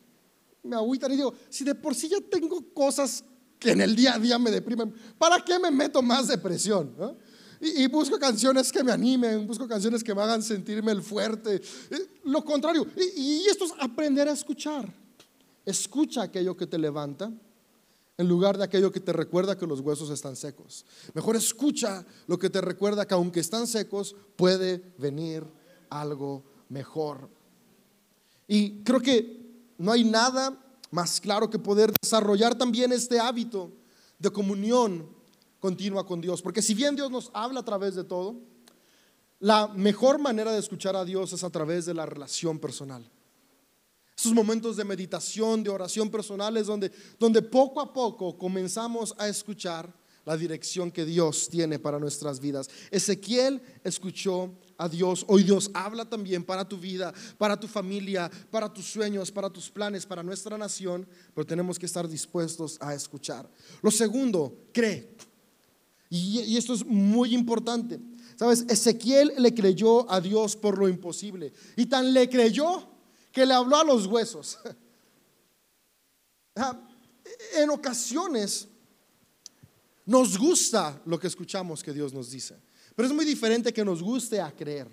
me 0.64 0.76
agüitan 0.76 1.12
y 1.12 1.16
digo, 1.16 1.34
si 1.50 1.64
de 1.64 1.76
por 1.76 1.96
sí 1.96 2.10
ya 2.10 2.20
tengo 2.22 2.62
cosas 2.74 3.24
que 3.60 3.72
en 3.72 3.82
el 3.82 3.96
día 3.96 4.16
a 4.16 4.20
día 4.20 4.38
me 4.40 4.52
deprimen, 4.52 4.94
¿para 5.18 5.44
qué 5.44 5.60
me 5.60 5.72
meto 5.72 6.02
más 6.02 6.28
depresión? 6.28 6.94
Y, 7.62 7.88
busco 7.88 8.20
canciones 8.20 8.72
que 8.72 8.84
me 8.84 8.92
animen, 8.92 9.48
busco 9.48 9.68
canciones 9.68 10.04
que 10.04 10.14
me 10.14 10.22
hagan 10.22 10.44
sentirme 10.44 10.92
el 10.92 11.02
fuerte. 11.02 11.56
Eh, 11.90 12.08
lo 12.26 12.44
contrario, 12.44 12.86
y, 12.98 13.22
y 13.22 13.46
esto 13.48 13.66
es 13.66 13.72
aprender 13.80 14.28
a 14.28 14.34
escuchar. 14.34 14.94
Escucha 15.66 16.24
aquello 16.24 16.56
que 16.56 16.68
te 16.68 16.78
levanta 16.78 17.32
en 18.18 18.28
lugar 18.28 18.58
de 18.58 18.64
aquello 18.64 18.92
que 18.92 19.00
te 19.00 19.14
recuerda 19.14 19.58
que 19.58 19.68
los 19.68 19.82
huesos 19.82 20.10
están 20.10 20.36
secos. 20.36 20.86
Mejor 21.14 21.36
escucha 21.36 22.06
lo 22.28 22.38
que 22.38 22.50
te 22.50 22.62
recuerda 22.62 23.06
que 23.06 23.14
aunque 23.14 23.40
están 23.40 23.68
secos, 23.68 24.16
puede 24.36 24.94
venir 24.98 25.44
algo 25.90 26.44
mejor. 26.70 27.30
Y 28.48 28.84
creo 28.84 29.02
que 29.02 29.74
no 29.78 29.92
hay 29.92 30.04
nada 30.04 30.65
más 30.96 31.20
claro 31.20 31.50
que 31.50 31.60
poder 31.60 31.92
desarrollar 32.02 32.56
también 32.56 32.94
este 32.94 33.20
hábito 33.20 33.70
de 34.18 34.30
comunión 34.32 35.08
continua 35.60 36.08
con 36.08 36.22
Dios. 36.22 36.42
Porque 36.42 36.62
si 36.62 36.74
bien 36.74 36.96
Dios 36.96 37.12
nos 37.12 37.30
habla 37.34 37.60
a 37.60 37.66
través 37.66 37.96
de 37.96 38.06
todo, 38.06 38.40
la 39.40 39.68
mejor 39.68 40.20
manera 40.20 40.54
de 40.54 40.60
escuchar 40.60 40.96
a 40.96 41.04
Dios 41.04 41.34
es 41.34 41.44
a 41.44 41.50
través 41.50 41.86
de 41.86 41.94
la 41.94 42.06
relación 42.06 42.58
personal. 42.60 43.12
Esos 44.18 44.34
momentos 44.34 44.78
de 44.78 44.86
meditación, 44.86 45.62
de 45.64 45.70
oración 45.70 46.10
personales, 46.10 46.68
donde, 46.68 46.90
donde 47.20 47.42
poco 47.42 47.82
a 47.82 47.92
poco 47.92 48.38
comenzamos 48.38 49.14
a 49.18 49.28
escuchar 49.28 49.94
la 50.24 50.38
dirección 50.38 50.92
que 50.92 51.04
Dios 51.04 51.50
tiene 51.50 51.78
para 51.78 52.00
nuestras 52.00 52.40
vidas. 52.40 52.70
Ezequiel 52.90 53.62
escuchó 53.84 54.54
a 54.78 54.90
Dios. 54.90 55.26
Hoy 55.28 55.44
Dios 55.44 55.70
habla 55.74 56.06
también 56.06 56.44
para 56.44 56.68
tu 56.68 56.78
vida, 56.78 57.14
para 57.38 57.60
tu 57.60 57.68
familia, 57.68 58.30
para 58.52 58.74
tus 58.74 58.86
sueños, 58.86 59.32
para 59.32 59.50
tus 59.50 59.70
planes, 59.70 60.06
para 60.06 60.24
nuestra 60.24 60.58
nación, 60.58 61.08
pero 61.34 61.46
tenemos 61.46 61.80
que 61.80 61.86
estar 61.86 62.08
dispuestos 62.08 62.78
a 62.82 62.94
escuchar. 62.94 63.50
Lo 63.82 63.92
segundo, 63.92 64.68
cree. 64.72 65.16
Y, 66.10 66.42
y 66.42 66.58
esto 66.58 66.74
es 66.74 66.86
muy 66.86 67.34
importante. 67.34 68.00
Sabes, 68.36 68.66
Ezequiel 68.68 69.34
le 69.38 69.54
creyó 69.54 70.12
a 70.12 70.20
Dios 70.20 70.56
por 70.56 70.78
lo 70.78 70.90
imposible. 70.90 71.54
Y 71.76 71.86
tan 71.86 72.14
le 72.14 72.30
creyó 72.30 72.88
que 73.32 73.46
le 73.46 73.54
habló 73.54 73.78
a 73.78 73.84
los 73.84 74.08
huesos. 74.08 74.58
Ah, 76.58 76.80
en 77.58 77.70
ocasiones 77.70 78.70
nos 80.06 80.38
gusta 80.38 81.02
lo 81.06 81.20
que 81.20 81.28
escuchamos 81.28 81.84
que 81.84 81.92
Dios 81.92 82.14
nos 82.14 82.30
dice, 82.30 82.56
pero 82.96 83.08
es 83.08 83.14
muy 83.14 83.26
diferente 83.26 83.74
que 83.74 83.84
nos 83.84 84.02
guste 84.02 84.40
a 84.40 84.52
creer. 84.52 84.88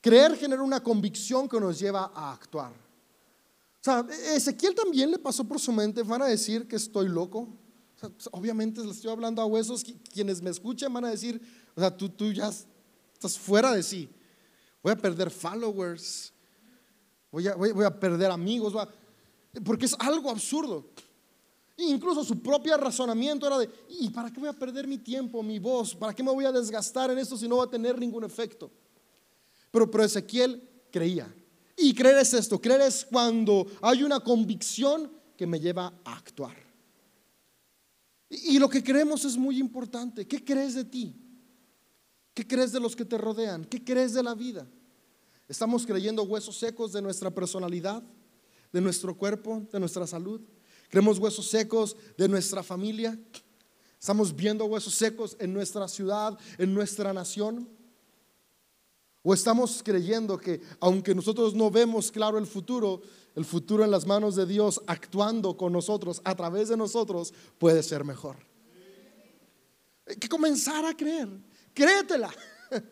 Creer 0.00 0.36
genera 0.36 0.62
una 0.62 0.82
convicción 0.82 1.48
que 1.48 1.60
nos 1.60 1.78
lleva 1.78 2.12
a 2.14 2.32
actuar. 2.32 2.72
O 2.72 3.84
sea, 3.86 4.04
Ezequiel 4.34 4.74
también 4.74 5.10
le 5.10 5.18
pasó 5.18 5.44
por 5.44 5.60
su 5.60 5.72
mente, 5.72 6.02
van 6.02 6.22
a 6.22 6.26
decir 6.26 6.66
que 6.66 6.76
estoy 6.76 7.08
loco. 7.08 7.48
Pues, 8.00 8.28
obviamente 8.32 8.84
le 8.84 8.90
estoy 8.90 9.10
hablando 9.10 9.40
a 9.40 9.46
huesos, 9.46 9.84
quienes 10.12 10.42
me 10.42 10.50
escuchen 10.50 10.92
van 10.92 11.04
a 11.04 11.10
decir, 11.10 11.40
o 11.74 11.80
sea, 11.80 11.96
tú, 11.96 12.08
tú 12.08 12.32
ya 12.32 12.50
estás 13.12 13.38
fuera 13.38 13.72
de 13.72 13.82
sí. 13.82 14.08
Voy 14.82 14.92
a 14.92 14.96
perder 14.96 15.30
followers, 15.30 16.32
voy 17.30 17.46
a, 17.48 17.98
perder 17.98 18.30
amigos, 18.30 18.74
porque 19.64 19.86
es 19.86 19.96
algo 19.98 20.30
absurdo. 20.30 20.86
Incluso 21.84 22.24
su 22.24 22.40
propio 22.40 22.76
razonamiento 22.76 23.46
era 23.46 23.58
de, 23.58 23.68
¿y 23.88 24.10
para 24.10 24.32
qué 24.32 24.40
voy 24.40 24.48
a 24.48 24.52
perder 24.52 24.86
mi 24.86 24.98
tiempo, 24.98 25.42
mi 25.42 25.58
voz? 25.58 25.94
¿Para 25.94 26.14
qué 26.14 26.22
me 26.22 26.32
voy 26.32 26.44
a 26.44 26.52
desgastar 26.52 27.10
en 27.10 27.18
esto 27.18 27.36
si 27.36 27.46
no 27.46 27.58
va 27.58 27.64
a 27.64 27.70
tener 27.70 27.98
ningún 27.98 28.24
efecto? 28.24 28.70
Pero, 29.70 29.90
Ezequiel 30.02 30.62
creía. 30.90 31.32
Y 31.76 31.92
creer 31.92 32.18
es 32.18 32.32
esto, 32.32 32.58
creer 32.58 32.80
es 32.80 33.04
cuando 33.04 33.66
hay 33.82 34.02
una 34.02 34.20
convicción 34.20 35.12
que 35.36 35.46
me 35.46 35.60
lleva 35.60 35.92
a 36.04 36.16
actuar. 36.16 36.56
Y, 38.30 38.56
y 38.56 38.58
lo 38.58 38.68
que 38.70 38.82
creemos 38.82 39.24
es 39.26 39.36
muy 39.36 39.58
importante. 39.58 40.26
¿Qué 40.26 40.42
crees 40.42 40.74
de 40.74 40.84
ti? 40.84 41.14
¿Qué 42.32 42.46
crees 42.46 42.72
de 42.72 42.80
los 42.80 42.96
que 42.96 43.04
te 43.04 43.18
rodean? 43.18 43.64
¿Qué 43.64 43.84
crees 43.84 44.14
de 44.14 44.22
la 44.22 44.34
vida? 44.34 44.66
Estamos 45.48 45.86
creyendo 45.86 46.22
huesos 46.24 46.56
secos 46.56 46.92
de 46.92 47.00
nuestra 47.00 47.30
personalidad, 47.30 48.02
de 48.72 48.80
nuestro 48.80 49.16
cuerpo, 49.16 49.66
de 49.72 49.78
nuestra 49.78 50.06
salud. 50.06 50.40
Creemos 50.90 51.18
huesos 51.18 51.48
secos 51.48 51.96
de 52.16 52.28
nuestra 52.28 52.62
familia. 52.62 53.18
Estamos 53.98 54.34
viendo 54.34 54.64
huesos 54.66 54.94
secos 54.94 55.36
en 55.40 55.52
nuestra 55.52 55.88
ciudad, 55.88 56.38
en 56.58 56.72
nuestra 56.72 57.12
nación. 57.12 57.68
O 59.22 59.34
estamos 59.34 59.82
creyendo 59.82 60.38
que 60.38 60.60
aunque 60.78 61.14
nosotros 61.14 61.54
no 61.54 61.70
vemos 61.70 62.12
claro 62.12 62.38
el 62.38 62.46
futuro, 62.46 63.02
el 63.34 63.44
futuro 63.44 63.84
en 63.84 63.90
las 63.90 64.06
manos 64.06 64.36
de 64.36 64.46
Dios 64.46 64.80
actuando 64.86 65.56
con 65.56 65.72
nosotros, 65.72 66.20
a 66.22 66.36
través 66.36 66.68
de 66.68 66.76
nosotros, 66.76 67.34
puede 67.58 67.82
ser 67.82 68.04
mejor. 68.04 68.36
Hay 70.06 70.16
que 70.16 70.28
comenzar 70.28 70.84
a 70.84 70.96
creer. 70.96 71.28
Créetela. 71.74 72.32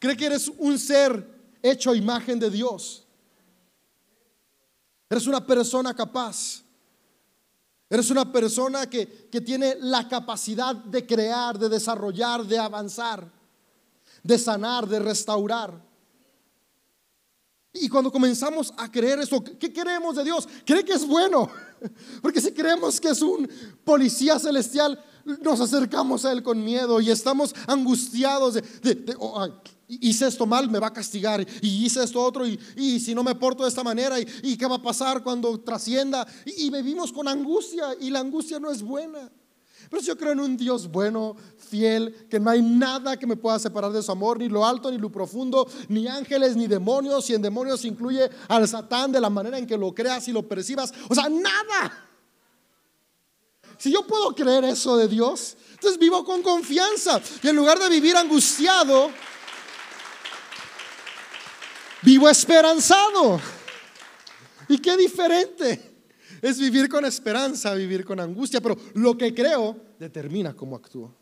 Cree 0.00 0.16
que 0.16 0.26
eres 0.26 0.48
un 0.58 0.76
ser 0.78 1.24
hecho 1.62 1.92
a 1.92 1.96
imagen 1.96 2.40
de 2.40 2.50
Dios. 2.50 3.01
Eres 5.12 5.26
una 5.26 5.46
persona 5.46 5.92
capaz. 5.92 6.62
Eres 7.90 8.10
una 8.10 8.32
persona 8.32 8.88
que, 8.88 9.28
que, 9.30 9.42
tiene 9.42 9.76
la 9.78 10.08
capacidad 10.08 10.74
de 10.74 11.04
crear, 11.06 11.58
de 11.58 11.68
desarrollar, 11.68 12.46
de 12.46 12.58
avanzar, 12.58 13.30
de 14.22 14.38
sanar, 14.38 14.88
de 14.88 15.00
restaurar. 15.00 15.78
Y 17.74 17.90
cuando 17.90 18.10
comenzamos 18.10 18.72
a 18.78 18.90
creer 18.90 19.18
eso, 19.18 19.44
¿qué 19.44 19.70
queremos 19.70 20.16
de 20.16 20.24
Dios? 20.24 20.48
Cree 20.64 20.82
que 20.82 20.94
es 20.94 21.06
bueno. 21.06 21.50
Porque 22.22 22.40
si 22.40 22.50
creemos 22.50 22.98
que 22.98 23.10
es 23.10 23.20
un 23.20 23.46
policía 23.84 24.38
celestial, 24.38 24.98
nos 25.24 25.60
acercamos 25.60 26.24
a 26.24 26.32
Él 26.32 26.42
con 26.42 26.64
miedo 26.64 27.00
y 27.00 27.10
estamos 27.10 27.54
angustiados 27.66 28.58
oh, 29.18 29.48
hice 30.00 30.26
esto 30.26 30.46
mal, 30.46 30.70
me 30.70 30.78
va 30.78 30.88
a 30.88 30.92
castigar, 30.92 31.46
y 31.60 31.84
hice 31.84 32.02
esto 32.02 32.22
otro, 32.22 32.46
y, 32.46 33.00
si 33.00 33.14
no 33.14 33.22
me 33.22 33.34
porto 33.34 33.64
de 33.64 33.68
esta 33.68 33.82
manera, 33.82 34.18
y, 34.18 34.56
qué 34.56 34.66
va 34.66 34.76
a 34.76 34.82
pasar 34.82 35.22
cuando 35.22 35.58
trascienda, 35.60 36.26
y, 36.44 36.70
vivimos 36.70 37.12
con 37.12 37.28
angustia, 37.28 37.88
y 38.00 38.10
la 38.10 38.20
angustia 38.20 38.58
no 38.58 38.70
es 38.70 38.82
buena. 38.82 39.30
Pero 39.90 40.00
yo 40.00 40.16
creo 40.16 40.32
en 40.32 40.40
un 40.40 40.56
Dios 40.56 40.90
bueno, 40.90 41.36
fiel, 41.58 42.26
que 42.30 42.40
no 42.40 42.48
hay 42.48 42.62
nada 42.62 43.18
que 43.18 43.26
me 43.26 43.36
pueda 43.36 43.58
separar 43.58 43.92
de 43.92 44.02
su 44.02 44.10
amor, 44.10 44.38
ni 44.38 44.48
lo 44.48 44.64
alto, 44.64 44.90
ni 44.90 44.96
lo 44.96 45.10
profundo, 45.12 45.68
ni 45.88 46.06
ángeles, 46.06 46.56
ni 46.56 46.66
demonios. 46.66 47.28
Y 47.28 47.34
en 47.34 47.42
demonios 47.42 47.84
incluye 47.84 48.30
al 48.48 48.66
Satán 48.66 49.12
de 49.12 49.20
la 49.20 49.28
manera 49.28 49.58
en 49.58 49.66
que 49.66 49.76
lo 49.76 49.92
creas 49.92 50.26
y 50.28 50.32
lo 50.32 50.48
percibas. 50.48 50.94
O 51.10 51.14
sea, 51.14 51.28
nada. 51.28 52.11
Si 53.82 53.90
yo 53.90 54.06
puedo 54.06 54.32
creer 54.32 54.62
eso 54.62 54.96
de 54.96 55.08
Dios, 55.08 55.56
entonces 55.72 55.98
vivo 55.98 56.24
con 56.24 56.40
confianza. 56.40 57.20
Y 57.42 57.48
en 57.48 57.56
lugar 57.56 57.80
de 57.80 57.88
vivir 57.88 58.14
angustiado, 58.14 59.10
vivo 62.02 62.28
esperanzado. 62.28 63.40
¿Y 64.68 64.78
qué 64.78 64.96
diferente? 64.96 65.96
Es 66.40 66.60
vivir 66.60 66.88
con 66.88 67.04
esperanza, 67.04 67.74
vivir 67.74 68.04
con 68.04 68.20
angustia, 68.20 68.60
pero 68.60 68.76
lo 68.94 69.18
que 69.18 69.34
creo 69.34 69.76
determina 69.98 70.54
cómo 70.54 70.76
actúo. 70.76 71.12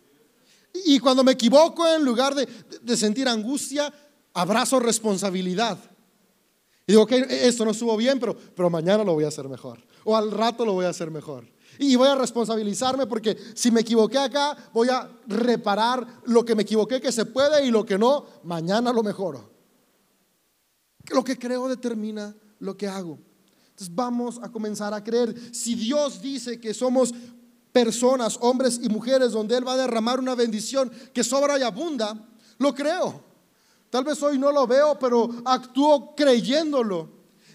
Y 0.84 0.98
cuando 0.98 1.24
me 1.24 1.32
equivoco, 1.32 1.88
en 1.88 2.04
lugar 2.04 2.34
de, 2.34 2.94
sentir 2.94 3.26
angustia, 3.26 3.90
abrazo 4.34 4.78
responsabilidad. 4.80 5.78
Y 6.86 6.92
digo, 6.92 7.04
ok, 7.04 7.12
esto 7.12 7.64
no 7.64 7.70
estuvo 7.70 7.96
bien, 7.96 8.20
pero, 8.20 8.36
pero 8.36 8.68
mañana 8.68 9.02
lo 9.02 9.14
voy 9.14 9.24
a 9.24 9.28
hacer 9.28 9.48
mejor. 9.48 9.82
O 10.04 10.14
al 10.14 10.30
rato 10.30 10.66
lo 10.66 10.74
voy 10.74 10.84
a 10.84 10.90
hacer 10.90 11.10
mejor. 11.10 11.46
Y 11.80 11.96
voy 11.96 12.08
a 12.08 12.14
responsabilizarme 12.14 13.06
porque 13.06 13.36
si 13.54 13.70
me 13.70 13.80
equivoqué 13.80 14.18
acá, 14.18 14.56
voy 14.72 14.88
a 14.88 15.10
reparar 15.26 16.06
lo 16.26 16.44
que 16.44 16.54
me 16.54 16.62
equivoqué 16.62 17.00
que 17.00 17.10
se 17.10 17.24
puede 17.24 17.66
y 17.66 17.70
lo 17.70 17.84
que 17.84 17.98
no, 17.98 18.24
mañana 18.44 18.92
lo 18.92 19.02
mejoro. 19.02 19.50
Lo 21.08 21.24
que 21.24 21.36
creo 21.36 21.68
determina 21.68 22.36
lo 22.60 22.76
que 22.76 22.86
hago 22.86 23.18
vamos 23.88 24.38
a 24.42 24.50
comenzar 24.50 24.92
a 24.92 25.02
creer. 25.02 25.34
Si 25.54 25.74
Dios 25.74 26.20
dice 26.20 26.60
que 26.60 26.74
somos 26.74 27.14
personas, 27.72 28.36
hombres 28.40 28.80
y 28.82 28.88
mujeres, 28.88 29.32
donde 29.32 29.56
Él 29.56 29.66
va 29.66 29.74
a 29.74 29.78
derramar 29.78 30.18
una 30.18 30.34
bendición 30.34 30.90
que 31.14 31.24
sobra 31.24 31.58
y 31.58 31.62
abunda, 31.62 32.16
lo 32.58 32.74
creo. 32.74 33.22
Tal 33.88 34.04
vez 34.04 34.22
hoy 34.22 34.38
no 34.38 34.52
lo 34.52 34.66
veo, 34.66 34.98
pero 34.98 35.28
actúo 35.44 36.14
creyéndolo. 36.14 37.08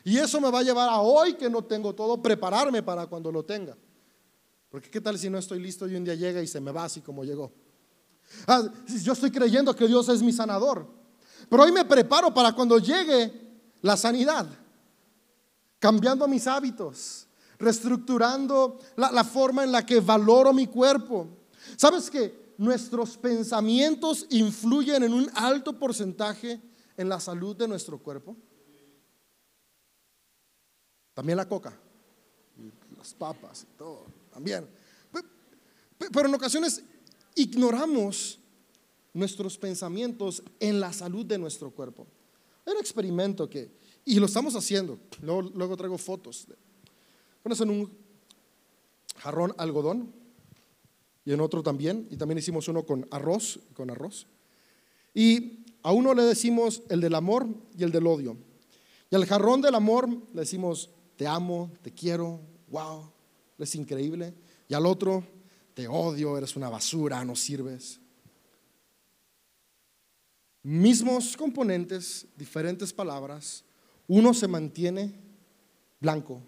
Y 0.04 0.18
eso 0.18 0.40
me 0.40 0.52
va 0.52 0.60
a 0.60 0.64
llevar 0.64 0.90
a 0.90 1.02
hoy 1.02 1.34
que 1.34 1.50
no 1.50 1.64
tengo 1.64 1.94
todo, 1.94 2.22
prepararme 2.22 2.84
para 2.84 3.08
cuando 3.08 3.32
lo 3.32 3.44
tenga. 3.44 3.76
Porque 4.76 4.90
qué 4.90 5.00
tal 5.00 5.18
si 5.18 5.30
no 5.30 5.38
estoy 5.38 5.62
listo 5.62 5.88
y 5.88 5.96
un 5.96 6.04
día 6.04 6.16
llega 6.16 6.42
y 6.42 6.48
se 6.48 6.60
me 6.60 6.70
va 6.70 6.84
así 6.84 7.00
como 7.00 7.24
llegó. 7.24 7.50
Ah, 8.46 8.62
yo 9.02 9.14
estoy 9.14 9.32
creyendo 9.32 9.74
que 9.74 9.88
Dios 9.88 10.10
es 10.10 10.22
mi 10.22 10.34
sanador. 10.34 10.86
Pero 11.50 11.64
hoy 11.64 11.72
me 11.72 11.86
preparo 11.86 12.34
para 12.34 12.52
cuando 12.52 12.78
llegue 12.78 13.32
la 13.82 13.96
sanidad 13.96 14.50
cambiando 15.80 16.28
mis 16.28 16.46
hábitos, 16.46 17.26
reestructurando 17.58 18.78
la, 18.98 19.24
forma 19.24 19.64
en 19.64 19.72
la 19.72 19.86
que 19.86 20.02
valoro 20.02 20.52
mi 20.52 20.68
cuerpo. 20.68 21.30
¿Sabes 21.78 22.12
que 22.12 22.56
nuestros 22.58 23.16
pensamientos 23.16 24.26
influyen 24.30 25.04
en 25.04 25.14
un 25.14 25.32
alto 25.36 25.80
porcentaje 25.80 26.62
en 26.98 27.08
la 27.08 27.22
salud 27.22 27.56
de 27.56 27.70
nuestro 27.70 27.98
cuerpo? 27.98 28.36
También 31.14 31.38
la 31.38 31.48
coca, 31.48 31.74
las 32.98 33.14
papas 33.14 33.64
y 33.64 33.78
todo, 33.78 34.15
también. 34.36 34.68
Pero 36.12 36.28
en 36.28 36.36
ocasiones 36.36 36.84
ignoramos 37.36 38.38
nuestros 39.14 39.58
pensamientos 39.58 40.44
en 40.60 40.82
la 40.82 40.92
salud 40.92 41.26
de 41.26 41.38
nuestro 41.38 41.72
cuerpo. 41.72 42.06
Hay 42.66 42.74
un 42.74 42.80
experimento 42.82 43.50
que, 43.50 43.72
y 44.04 44.20
lo 44.20 44.26
estamos 44.26 44.54
haciendo. 44.58 45.00
Luego, 45.22 45.78
traigo 45.78 45.98
fotos. 45.98 46.48
Pones 47.42 47.62
en 47.62 47.70
un 47.70 47.98
jarrón 49.20 49.56
algodón 49.58 50.14
y 51.24 51.32
en 51.32 51.40
otro 51.40 51.64
también. 51.64 52.06
Y 52.12 52.18
también 52.18 52.38
hicimos 52.38 52.68
uno 52.68 52.86
con 52.86 53.08
arroz, 53.12 53.62
con 53.74 53.90
arroz. 53.90 54.28
Y 55.14 55.64
a 55.82 55.94
uno 55.94 56.14
le 56.14 56.24
decimos 56.24 56.84
el 56.90 57.00
del 57.00 57.16
amor 57.16 57.48
y 57.78 57.86
el 57.86 57.92
del 57.94 58.06
odio. 58.06 58.36
Y 59.10 59.16
al 59.16 59.26
jarrón 59.26 59.62
del 59.62 59.76
amor 59.76 60.10
le 60.10 60.42
decimos 60.42 60.90
te 61.16 61.26
amo, 61.26 61.72
te 61.82 61.94
quiero, 61.94 62.42
wow, 62.68 63.15
es 63.58 63.76
increíble. 63.76 64.34
Y 64.68 64.74
al 64.74 64.86
otro 64.86 65.24
te 65.74 65.88
odio, 65.88 66.38
eres 66.38 66.56
una 66.56 66.70
basura, 66.70 67.24
no 67.24 67.36
sirves. 67.36 68.00
Mismos 70.64 71.38
componentes, 71.38 72.26
diferentes 72.36 72.92
palabras, 72.92 73.64
uno 74.08 74.34
se 74.34 74.48
mantiene 74.48 75.14
blanco, 76.00 76.42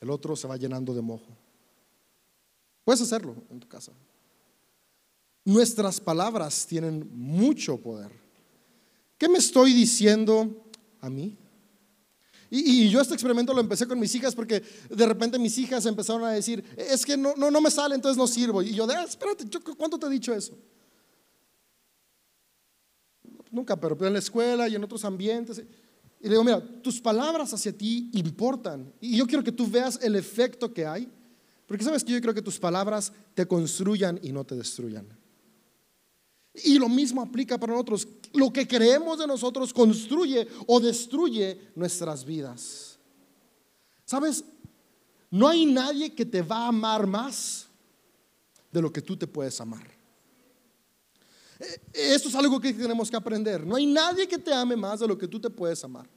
el 0.00 0.10
otro 0.10 0.36
se 0.36 0.46
va 0.46 0.56
llenando 0.56 0.94
de 0.94 1.00
mojo. 1.00 1.36
Puedes 2.84 3.00
hacerlo 3.00 3.34
en 3.50 3.60
tu 3.60 3.66
casa. 3.66 3.92
Nuestras 5.44 6.00
palabras 6.00 6.66
tienen 6.66 7.08
mucho 7.12 7.78
poder. 7.78 8.10
¿Qué 9.16 9.28
me 9.28 9.38
estoy 9.38 9.72
diciendo 9.72 10.68
a 11.00 11.08
mí? 11.08 11.38
Y, 12.50 12.88
yo 12.88 13.00
este 13.00 13.14
experimento 13.14 13.52
lo 13.52 13.60
empecé 13.60 13.86
con 13.86 13.98
mis 13.98 14.14
hijas 14.14 14.34
porque 14.34 14.62
de 14.88 15.06
repente 15.06 15.38
mis 15.38 15.56
hijas 15.58 15.84
empezaron 15.86 16.24
a 16.24 16.30
decir, 16.30 16.64
es 16.76 17.04
que 17.04 17.16
no, 17.16 17.34
no, 17.36 17.50
no 17.50 17.60
me 17.60 17.70
sale, 17.70 17.94
entonces 17.94 18.16
no 18.16 18.26
sirvo. 18.26 18.62
Y 18.62 18.72
yo, 18.72 18.86
de, 18.86 18.94
ah, 18.94 19.04
espérate, 19.04 19.44
¿cuánto 19.76 19.98
te 19.98 20.06
he 20.06 20.10
dicho 20.10 20.32
eso? 20.32 20.56
Nunca, 23.50 23.76
pero 23.76 23.96
en 24.06 24.12
la 24.12 24.18
escuela 24.18 24.68
y 24.68 24.74
en 24.74 24.84
otros 24.84 25.04
ambientes. 25.04 25.62
Y 26.20 26.24
le 26.24 26.30
digo, 26.30 26.44
mira, 26.44 26.60
tus 26.82 27.00
palabras 27.00 27.52
hacia 27.52 27.72
ti 27.72 28.10
importan. 28.12 28.92
Y 29.00 29.16
yo 29.16 29.26
quiero 29.26 29.44
que 29.44 29.52
tú 29.52 29.68
veas 29.68 29.98
el 30.02 30.16
efecto 30.16 30.72
que 30.72 30.86
hay. 30.86 31.08
Porque 31.66 31.84
sabes 31.84 32.04
que 32.04 32.12
yo 32.12 32.20
creo 32.20 32.34
que 32.34 32.42
tus 32.42 32.58
palabras 32.58 33.12
te 33.34 33.46
construyan 33.46 34.20
y 34.22 34.32
no 34.32 34.44
te 34.44 34.54
destruyan. 34.54 35.06
Y 36.64 36.78
lo 36.78 36.88
mismo 36.88 37.22
aplica 37.22 37.58
para 37.58 37.72
nosotros. 37.72 38.08
Lo 38.32 38.52
que 38.52 38.66
creemos 38.66 39.18
de 39.18 39.26
nosotros 39.26 39.72
construye 39.72 40.48
o 40.66 40.80
destruye 40.80 41.70
nuestras 41.74 42.24
vidas. 42.24 42.98
¿Sabes? 44.04 44.44
No 45.30 45.48
hay 45.48 45.66
nadie 45.66 46.14
que 46.14 46.24
te 46.24 46.42
va 46.42 46.64
a 46.64 46.68
amar 46.68 47.06
más 47.06 47.66
de 48.72 48.80
lo 48.80 48.92
que 48.92 49.02
tú 49.02 49.16
te 49.16 49.26
puedes 49.26 49.60
amar. 49.60 49.86
Eh, 51.58 51.80
esto 51.92 52.28
es 52.28 52.34
algo 52.34 52.60
que 52.60 52.72
tenemos 52.72 53.10
que 53.10 53.16
aprender. 53.16 53.66
No 53.66 53.76
hay 53.76 53.86
nadie 53.86 54.28
que 54.28 54.38
te 54.38 54.52
ame 54.52 54.76
más 54.76 55.00
de 55.00 55.08
lo 55.08 55.18
que 55.18 55.28
tú 55.28 55.40
te 55.40 55.50
puedes 55.50 55.82
amar. 55.84 56.08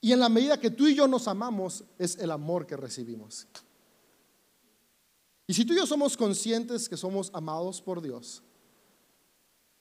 Y 0.00 0.12
en 0.12 0.18
la 0.18 0.28
medida 0.28 0.58
que 0.58 0.70
tú 0.70 0.88
y 0.88 0.94
yo 0.96 1.06
nos 1.06 1.28
amamos, 1.28 1.84
es 1.96 2.18
el 2.18 2.32
amor 2.32 2.66
que 2.66 2.76
recibimos. 2.76 3.46
Y 5.52 5.54
si 5.54 5.66
tú 5.66 5.74
y 5.74 5.76
yo 5.76 5.86
somos 5.86 6.16
conscientes 6.16 6.88
que 6.88 6.96
somos 6.96 7.28
amados 7.34 7.78
por 7.78 8.00
Dios 8.00 8.42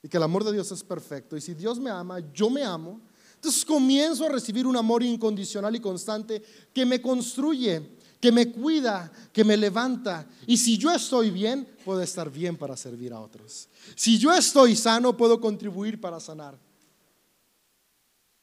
y 0.04 0.10
que 0.10 0.18
el 0.18 0.24
amor 0.24 0.44
de 0.44 0.52
Dios 0.52 0.70
es 0.70 0.84
perfecto, 0.84 1.38
y 1.38 1.40
si 1.40 1.54
Dios 1.54 1.80
me 1.80 1.90
ama, 1.90 2.20
yo 2.34 2.50
me 2.50 2.62
amo, 2.62 3.00
entonces 3.36 3.64
comienzo 3.64 4.26
a 4.26 4.30
recibir 4.30 4.68
un 4.68 4.76
amor 4.76 5.02
incondicional 5.02 5.74
y 5.74 5.80
constante 5.80 6.44
que 6.74 6.86
me 6.86 7.02
construye, 7.02 7.90
que 8.20 8.34
me 8.34 8.52
cuida, 8.52 9.10
que 9.32 9.46
me 9.46 9.56
levanta. 9.56 10.28
Y 10.46 10.58
si 10.58 10.78
yo 10.78 10.92
estoy 10.92 11.32
bien, 11.32 11.66
puedo 11.86 12.02
estar 12.02 12.30
bien 12.30 12.58
para 12.58 12.76
servir 12.76 13.14
a 13.14 13.22
otros. 13.22 13.70
Si 13.96 14.18
yo 14.18 14.34
estoy 14.34 14.76
sano, 14.76 15.16
puedo 15.16 15.40
contribuir 15.40 16.02
para 16.02 16.20
sanar. 16.20 16.60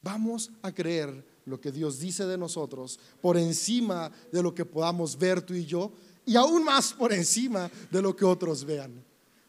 Vamos 0.01 0.49
a 0.63 0.71
creer 0.71 1.23
lo 1.45 1.61
que 1.61 1.71
Dios 1.71 1.99
dice 1.99 2.25
de 2.25 2.39
nosotros 2.39 2.99
por 3.21 3.37
encima 3.37 4.11
de 4.31 4.41
lo 4.41 4.55
que 4.55 4.65
podamos 4.65 5.17
ver 5.17 5.43
tú 5.43 5.53
y 5.53 5.65
yo 5.65 5.91
y 6.25 6.35
aún 6.35 6.63
más 6.63 6.93
por 6.93 7.11
encima 7.13 7.69
de 7.89 8.01
lo 8.01 8.15
que 8.15 8.25
otros 8.25 8.63
vean. 8.63 9.03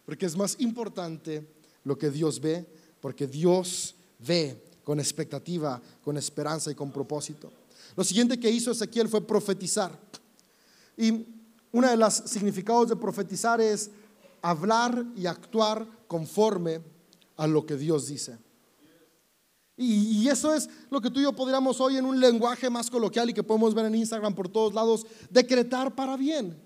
Porque 0.04 0.26
es 0.26 0.37
más 0.37 0.56
importante 0.59 1.46
lo 1.85 1.96
que 1.96 2.11
Dios 2.11 2.40
ve, 2.40 2.66
porque 3.00 3.26
Dios 3.26 3.94
ve 4.18 4.62
con 4.85 4.98
expectativa, 4.98 5.80
con 6.02 6.16
esperanza 6.16 6.70
y 6.70 6.74
con 6.74 6.90
propósito. 6.90 7.52
Lo 7.96 8.04
siguiente 8.04 8.38
que 8.38 8.50
hizo 8.50 8.70
Ezequiel 8.70 9.09
fue 9.09 9.26
profetizar. 9.26 9.98
Y 10.96 11.26
uno 11.72 11.88
de 11.88 11.96
los 11.96 12.14
significados 12.14 12.88
de 12.88 12.96
profetizar 12.96 13.61
es 13.61 13.90
hablar 14.42 15.04
y 15.16 15.26
actuar 15.26 15.87
conforme 16.06 16.80
a 17.37 17.46
lo 17.46 17.64
que 17.64 17.76
Dios 17.76 18.09
dice. 18.09 18.38
Y, 19.82 20.28
eso 20.28 20.52
es 20.52 20.68
lo 20.90 21.00
que 21.00 21.08
tú 21.08 21.20
y 21.20 21.22
yo 21.22 21.32
podríamos 21.32 21.80
hoy 21.80 21.96
en 21.96 22.04
un 22.04 22.20
lenguaje 22.20 22.68
más 22.68 22.90
coloquial 22.90 23.30
y 23.30 23.32
que 23.32 23.42
podemos 23.42 23.74
ver 23.74 23.86
en 23.86 23.94
Instagram 23.94 24.34
por 24.34 24.46
todos 24.46 24.74
lados, 24.74 25.06
decretar 25.30 25.94
para 25.94 26.18
bien. 26.18 26.62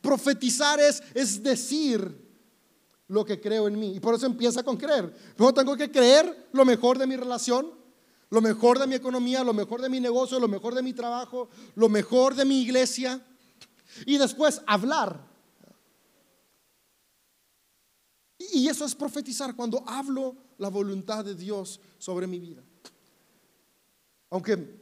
Profetizar 0.00 0.80
es, 0.80 1.02
es 1.12 1.42
decir 1.42 2.26
lo 3.08 3.26
que 3.26 3.38
creo 3.38 3.68
en 3.68 3.78
mí. 3.78 3.96
Y 3.96 4.00
por 4.00 4.14
eso 4.14 4.24
empieza 4.24 4.62
con 4.62 4.78
creer. 4.78 5.14
Luego 5.36 5.52
tengo 5.52 5.76
que 5.76 5.90
creer 5.90 6.48
lo 6.52 6.64
mejor 6.64 6.96
de 6.96 7.06
mi 7.06 7.16
relación, 7.16 7.70
lo 8.30 8.40
mejor 8.40 8.78
de 8.78 8.86
mi 8.86 8.94
economía, 8.94 9.44
lo 9.44 9.52
mejor 9.52 9.82
de 9.82 9.90
mi 9.90 10.00
negocio, 10.00 10.40
lo 10.40 10.48
mejor 10.48 10.74
de 10.74 10.82
mi 10.82 10.94
trabajo, 10.94 11.50
lo 11.74 11.90
mejor 11.90 12.34
de 12.34 12.46
mi 12.46 12.62
iglesia. 12.62 13.22
Y 14.06 14.16
después 14.16 14.62
hablar 14.66 15.30
Y 18.52 18.68
eso 18.68 18.84
es 18.84 18.94
profetizar 18.94 19.54
cuando 19.54 19.84
hablo 19.86 20.34
la 20.60 20.68
voluntad 20.68 21.24
de 21.24 21.34
Dios 21.34 21.80
sobre 21.98 22.26
mi 22.26 22.38
vida. 22.38 22.62
Aunque 24.28 24.80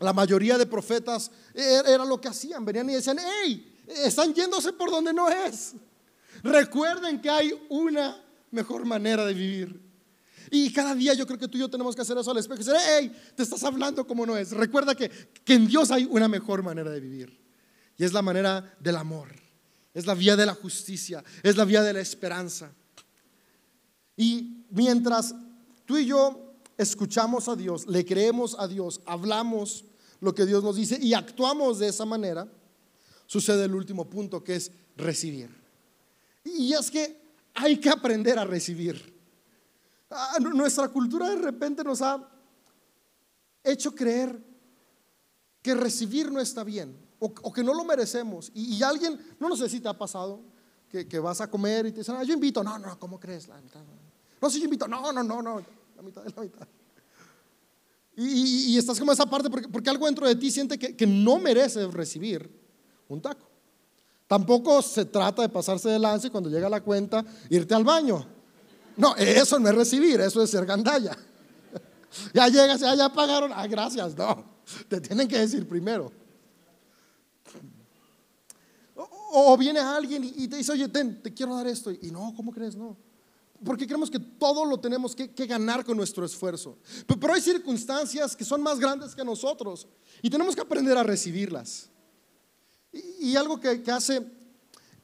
la 0.00 0.12
mayoría 0.12 0.58
de 0.58 0.66
profetas 0.66 1.30
e-, 1.54 1.82
era 1.86 2.04
lo 2.04 2.20
que 2.20 2.28
hacían, 2.28 2.64
venían 2.64 2.90
y 2.90 2.94
decían, 2.94 3.18
hey, 3.18 3.78
están 3.86 4.34
yéndose 4.34 4.72
por 4.72 4.90
donde 4.90 5.12
no 5.12 5.28
es. 5.28 5.74
Recuerden 6.42 7.20
que 7.20 7.30
hay 7.30 7.52
una 7.68 8.20
mejor 8.50 8.84
manera 8.84 9.24
de 9.24 9.32
vivir. 9.32 9.80
Y 10.50 10.72
cada 10.72 10.96
día 10.96 11.14
yo 11.14 11.26
creo 11.26 11.38
que 11.38 11.46
tú 11.46 11.56
y 11.58 11.60
yo 11.60 11.70
tenemos 11.70 11.94
que 11.94 12.02
hacer 12.02 12.18
eso 12.18 12.32
al 12.32 12.38
espejo. 12.38 12.60
Y 12.60 12.64
decir, 12.64 12.80
hey, 12.84 13.16
te 13.36 13.44
estás 13.44 13.62
hablando 13.62 14.04
como 14.04 14.26
no 14.26 14.36
es. 14.36 14.50
Recuerda 14.50 14.96
que, 14.96 15.08
que 15.08 15.54
en 15.54 15.68
Dios 15.68 15.92
hay 15.92 16.08
una 16.10 16.26
mejor 16.26 16.64
manera 16.64 16.90
de 16.90 16.98
vivir. 16.98 17.40
Y 17.96 18.04
es 18.04 18.12
la 18.12 18.22
manera 18.22 18.76
del 18.80 18.96
amor. 18.96 19.28
Es 19.94 20.06
la 20.06 20.14
vía 20.14 20.34
de 20.34 20.46
la 20.46 20.54
justicia. 20.54 21.22
Es 21.44 21.56
la 21.56 21.64
vía 21.64 21.82
de 21.82 21.92
la 21.92 22.00
esperanza. 22.00 22.72
Y 24.16 24.64
mientras 24.70 25.34
tú 25.84 25.98
y 25.98 26.06
yo 26.06 26.54
escuchamos 26.76 27.48
a 27.48 27.56
Dios, 27.56 27.86
le 27.86 28.04
creemos 28.04 28.56
a 28.58 28.66
Dios, 28.66 29.00
hablamos 29.06 29.84
lo 30.20 30.34
que 30.34 30.46
Dios 30.46 30.62
nos 30.62 30.76
dice 30.76 30.98
y 31.00 31.14
actuamos 31.14 31.78
de 31.78 31.88
esa 31.88 32.04
manera, 32.04 32.46
sucede 33.26 33.64
el 33.64 33.74
último 33.74 34.08
punto 34.08 34.42
que 34.42 34.56
es 34.56 34.72
recibir. 34.96 35.50
Y 36.44 36.72
es 36.72 36.90
que 36.90 37.20
hay 37.54 37.78
que 37.78 37.90
aprender 37.90 38.38
a 38.38 38.44
recibir. 38.44 39.18
Ah, 40.10 40.38
nuestra 40.40 40.88
cultura 40.88 41.28
de 41.30 41.36
repente 41.36 41.84
nos 41.84 42.02
ha 42.02 42.28
hecho 43.62 43.94
creer 43.94 44.42
que 45.62 45.74
recibir 45.74 46.32
no 46.32 46.40
está 46.40 46.64
bien 46.64 46.96
o, 47.18 47.52
que 47.52 47.62
no 47.62 47.74
lo 47.74 47.84
merecemos. 47.84 48.50
Y, 48.54 48.82
alguien, 48.82 49.20
no 49.38 49.54
sé 49.54 49.68
si 49.68 49.80
te 49.80 49.88
ha 49.88 49.96
pasado, 49.96 50.40
que, 50.88 51.18
vas 51.18 51.40
a 51.40 51.50
comer 51.50 51.86
y 51.86 51.92
te 51.92 51.98
dicen, 51.98 52.16
ah, 52.16 52.24
yo 52.24 52.34
invito. 52.34 52.64
No, 52.64 52.78
no, 52.78 52.98
¿cómo 52.98 53.20
crees? 53.20 53.46
No, 53.48 53.54
si 54.48 54.58
yo 54.58 54.64
invito. 54.64 54.86
No, 54.88 55.12
no, 55.12 55.22
no, 55.22 55.42
no. 55.42 55.62
La 55.96 56.02
mitad 56.02 56.22
de 56.22 56.30
la 56.30 56.42
mitad. 56.42 56.68
Y, 58.16 58.76
estás 58.76 58.98
como 58.98 59.12
esa 59.12 59.26
parte 59.26 59.48
porque, 59.48 59.68
porque, 59.68 59.88
algo 59.88 60.06
dentro 60.06 60.26
de 60.26 60.36
ti 60.36 60.50
siente 60.50 60.78
que, 60.78 60.94
que 60.94 61.06
no 61.06 61.38
merece 61.38 61.86
recibir 61.86 62.50
un 63.08 63.20
taco. 63.20 63.48
Tampoco 64.26 64.82
se 64.82 65.06
trata 65.06 65.42
de 65.42 65.48
pasarse 65.48 65.88
de 65.88 65.98
lance 65.98 66.30
cuando 66.30 66.48
llega 66.50 66.68
la 66.68 66.82
cuenta, 66.82 67.24
irte 67.48 67.74
al 67.74 67.82
baño. 67.82 68.24
No, 68.96 69.16
eso 69.16 69.58
no 69.58 69.68
es 69.68 69.74
recibir, 69.74 70.20
eso 70.20 70.42
es 70.42 70.50
ser 70.50 70.64
gandalla. 70.64 71.16
Ya 72.34 72.48
llegas, 72.48 72.80
ya, 72.80 72.92
ya 72.96 73.08
pagaron, 73.12 73.52
ah, 73.54 73.68
gracias, 73.68 74.16
no. 74.16 74.44
Te 74.88 75.00
tienen 75.00 75.28
que 75.28 75.38
decir 75.38 75.66
primero. 75.68 76.10
O, 79.32 79.56
viene 79.56 79.78
alguien 79.78 80.24
y, 80.24 80.48
te 80.48 80.56
dice, 80.56 80.72
oye, 80.72 80.88
ten, 80.88 81.22
te 81.22 81.32
quiero 81.32 81.54
dar 81.54 81.68
esto. 81.68 81.92
Y 81.92 82.10
no, 82.10 82.34
¿cómo 82.36 82.50
crees? 82.50 82.74
No. 82.74 82.96
Porque 83.64 83.86
creemos 83.86 84.10
que 84.10 84.18
todo 84.18 84.64
lo 84.64 84.80
tenemos 84.80 85.14
que, 85.14 85.28
ganar 85.46 85.84
con 85.84 85.96
nuestro 85.96 86.24
esfuerzo. 86.24 86.78
Pero, 87.06 87.32
hay 87.32 87.40
circunstancias 87.40 88.34
que 88.34 88.44
son 88.44 88.62
más 88.62 88.78
grandes 88.78 89.14
que 89.14 89.24
nosotros 89.24 89.86
y 90.22 90.30
tenemos 90.30 90.54
que 90.54 90.62
aprender 90.62 90.96
a 90.96 91.02
recibirlas. 91.02 91.90
Y, 92.92 93.36
algo 93.36 93.60
que, 93.60 93.82
hace 93.90 94.26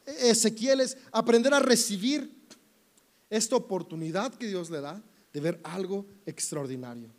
Ezequiel 0.07 0.81
es 0.81 0.97
aprender 1.13 1.53
a 1.53 1.61
recibir 1.61 2.35
esta 3.29 3.57
oportunidad 3.57 4.35
que 4.35 4.47
Dios 4.47 4.71
le 4.71 4.81
da 4.81 5.03
de 5.33 5.41
ver 5.41 5.61
algo 5.63 6.07
extraordinario. 6.25 7.11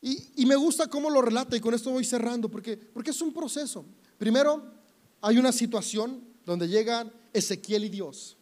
Y, 0.00 0.46
me 0.46 0.56
gusta 0.56 0.86
cómo 0.86 1.10
lo 1.10 1.20
relata 1.20 1.56
y 1.56 1.60
con 1.60 1.74
esto 1.74 1.90
voy 1.90 2.04
cerrando 2.04 2.48
porque, 2.48 2.76
porque 2.76 3.10
es 3.10 3.20
un 3.20 3.32
proceso. 3.32 3.84
Primero, 4.16 4.62
hay 5.20 5.36
una 5.36 5.52
situación 5.52 6.22
donde 6.44 6.68
llegan 6.68 7.12
Ezequiel 7.32 7.84
y 7.84 7.88
Dios. 7.88 8.35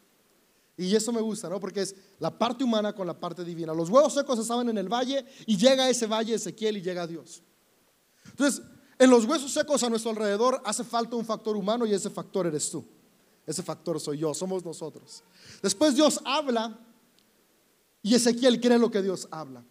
Y 0.76 0.94
eso 0.94 1.12
me 1.12 1.20
gusta, 1.20 1.48
¿no? 1.48 1.60
Porque 1.60 1.82
es 1.82 1.94
la 2.18 2.36
parte 2.36 2.64
humana 2.64 2.92
con 2.92 3.06
la 3.06 3.18
parte 3.18 3.44
divina. 3.44 3.72
Los 3.72 3.88
huevos 3.88 4.14
secos 4.14 4.38
estaban 4.38 4.68
en 4.68 4.78
el 4.78 4.88
valle 4.88 5.24
y 5.46 5.56
llega 5.56 5.88
ese 5.88 6.06
valle 6.06 6.34
Ezequiel 6.34 6.78
y 6.78 6.82
llega 6.82 7.06
Dios. 7.06 7.42
Entonces, 8.26 8.62
en 8.98 9.10
los 9.10 9.24
huesos 9.24 9.52
secos 9.52 9.82
a 9.82 9.90
nuestro 9.90 10.10
alrededor 10.10 10.60
hace 10.64 10.82
falta 10.82 11.16
un 11.16 11.24
factor 11.24 11.56
humano 11.56 11.86
y 11.86 11.94
ese 11.94 12.10
factor 12.10 12.46
eres 12.46 12.70
tú. 12.70 12.84
Ese 13.46 13.62
factor 13.62 14.00
soy 14.00 14.18
yo, 14.18 14.34
somos 14.34 14.64
nosotros. 14.64 15.22
Después 15.62 15.94
Dios 15.94 16.20
habla 16.24 16.78
y 18.02 18.14
Ezequiel 18.14 18.60
cree 18.60 18.78
lo 18.78 18.90
que 18.90 19.02
Dios 19.02 19.28
habla. 19.30 19.64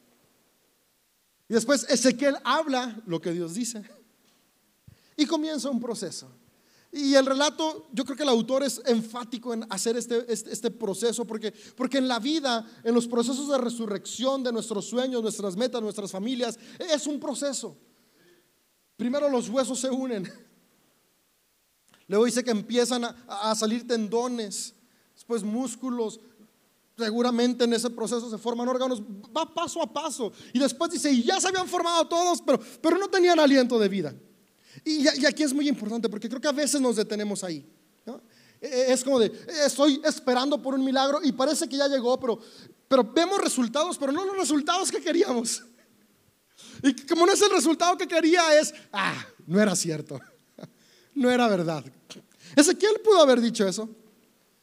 Y 1.49 1.53
después 1.53 1.85
Ezequiel 1.89 2.37
habla 2.43 3.01
lo 3.05 3.19
que 3.19 3.31
Dios 3.31 3.53
dice. 3.53 3.83
Y 5.17 5.25
comienza 5.25 5.69
un 5.69 5.79
proceso. 5.79 6.29
Y 6.93 7.15
el 7.15 7.25
relato, 7.25 7.89
yo 7.91 8.06
creo 8.06 8.15
que 8.15 8.23
el 8.23 8.29
autor 8.29 8.63
es 8.63 8.79
enfático 8.86 9.53
en 9.53 9.65
hacer 9.69 9.97
este, 9.97 10.32
este, 10.32 10.53
este, 10.53 10.69
proceso, 10.69 11.25
porque, 11.25 11.51
porque 11.75 11.97
en 11.97 12.08
la 12.08 12.19
vida, 12.19 12.65
en 12.84 12.93
los 12.93 13.08
procesos 13.08 13.49
de 13.49 13.58
resurrección 13.58 14.43
de 14.43 14.53
nuestros 14.53 14.86
sueños, 14.86 15.23
nuestras 15.23 15.58
metas, 15.58 15.82
nuestras 15.82 16.12
familias, 16.12 16.60
es 16.77 17.08
un 17.08 17.19
proceso. 17.19 17.75
Primero 18.95 19.27
los 19.27 19.49
huesos 19.49 19.79
se 19.79 19.89
unen, 19.89 20.32
Luego 22.08 22.25
dice 22.25 22.43
que 22.43 22.51
empiezan 22.51 23.06
a, 23.27 23.56
salir 23.56 23.88
tendones, 23.88 24.75
después 25.13 25.43
músculos, 25.43 26.19
seguramente 26.97 27.63
en 27.63 27.73
ese 27.73 27.89
proceso 27.89 28.29
se 28.29 28.38
forman 28.38 28.67
órganos, 28.67 29.01
va 29.36 29.51
paso 29.51 29.82
a 29.82 29.91
paso. 29.91 30.32
Y 30.53 30.60
después 30.60 30.91
dice, 30.91 31.12
y 31.12 31.23
ya 31.23 31.39
se 31.39 31.47
habían 31.47 31.67
formado 31.67 32.08
todos, 32.08 32.41
pero, 32.41 32.60
pero 32.82 32.97
no 32.97 33.08
tenían 33.08 33.39
aliento 33.39 33.79
de 33.79 33.89
vida. 33.89 34.13
Y, 34.83 35.07
aquí 35.25 35.43
es 35.43 35.53
muy 35.53 35.67
importante 35.67 36.09
porque 36.09 36.27
creo 36.27 36.41
que 36.41 36.47
a 36.47 36.53
veces 36.53 36.79
nos 36.81 36.95
detenemos 36.95 37.43
ahí. 37.43 37.65
E, 38.59 38.67
e, 38.67 38.93
es 38.93 39.03
como 39.03 39.19
de, 39.19 39.31
estoy 39.65 40.01
esperando 40.03 40.62
por 40.62 40.73
un 40.73 40.83
milagro 40.83 41.19
y 41.23 41.31
parece 41.31 41.67
que 41.67 41.77
ya 41.77 41.88
llegó, 41.88 42.19
pero, 42.19 42.39
pero 42.88 43.03
vemos 43.03 43.39
resultados, 43.39 43.97
pero 43.97 44.12
no 44.12 44.25
los 44.25 44.38
resultados 44.38 44.91
que 44.91 45.01
queríamos. 45.01 45.63
Y 46.81 46.93
como 47.05 47.25
no 47.25 47.33
es 47.33 47.41
el 47.41 47.51
resultado 47.51 47.97
que 47.97 48.07
quería, 48.07 48.59
es, 48.59 48.73
ah, 48.91 49.25
no 49.45 49.62
era 49.62 49.75
cierto 49.75 50.19
no 51.15 51.29
era 51.29 51.47
verdad. 51.47 51.83
Ezequiel 52.55 53.01
pudo 53.03 53.21
haber 53.21 53.41
dicho 53.41 53.67
eso, 53.67 53.89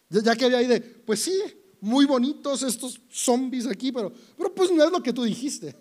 ya 0.09 0.37
que 0.37 0.45
había 0.45 0.59
ahí 0.59 0.67
de, 0.67 0.81
pues 0.81 1.23
sí, 1.23 1.41
muy 1.81 2.05
bonitos 2.05 2.63
estos 2.63 3.01
zombies 3.11 3.67
aquí, 3.67 3.91
pero, 3.91 4.13
pero 4.37 4.55
pues 4.55 4.71
no 4.71 4.85
es 4.85 4.91
lo 4.91 5.03
que 5.03 5.13
tú 5.13 5.25
dijiste. 5.25 5.75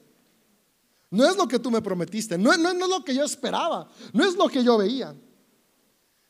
No 1.12 1.28
es 1.28 1.36
lo 1.36 1.48
que 1.48 1.60
tú 1.60 1.72
me 1.72 1.82
prometiste, 1.82 2.38
no, 2.38 2.56
no, 2.58 2.70
es 2.70 2.90
lo 2.90 3.04
que 3.04 3.16
yo 3.16 3.24
esperaba, 3.24 3.90
no 4.14 4.26
es 4.26 4.36
lo 4.36 4.48
que 4.48 4.64
yo 4.64 4.78
veía. 4.78 5.16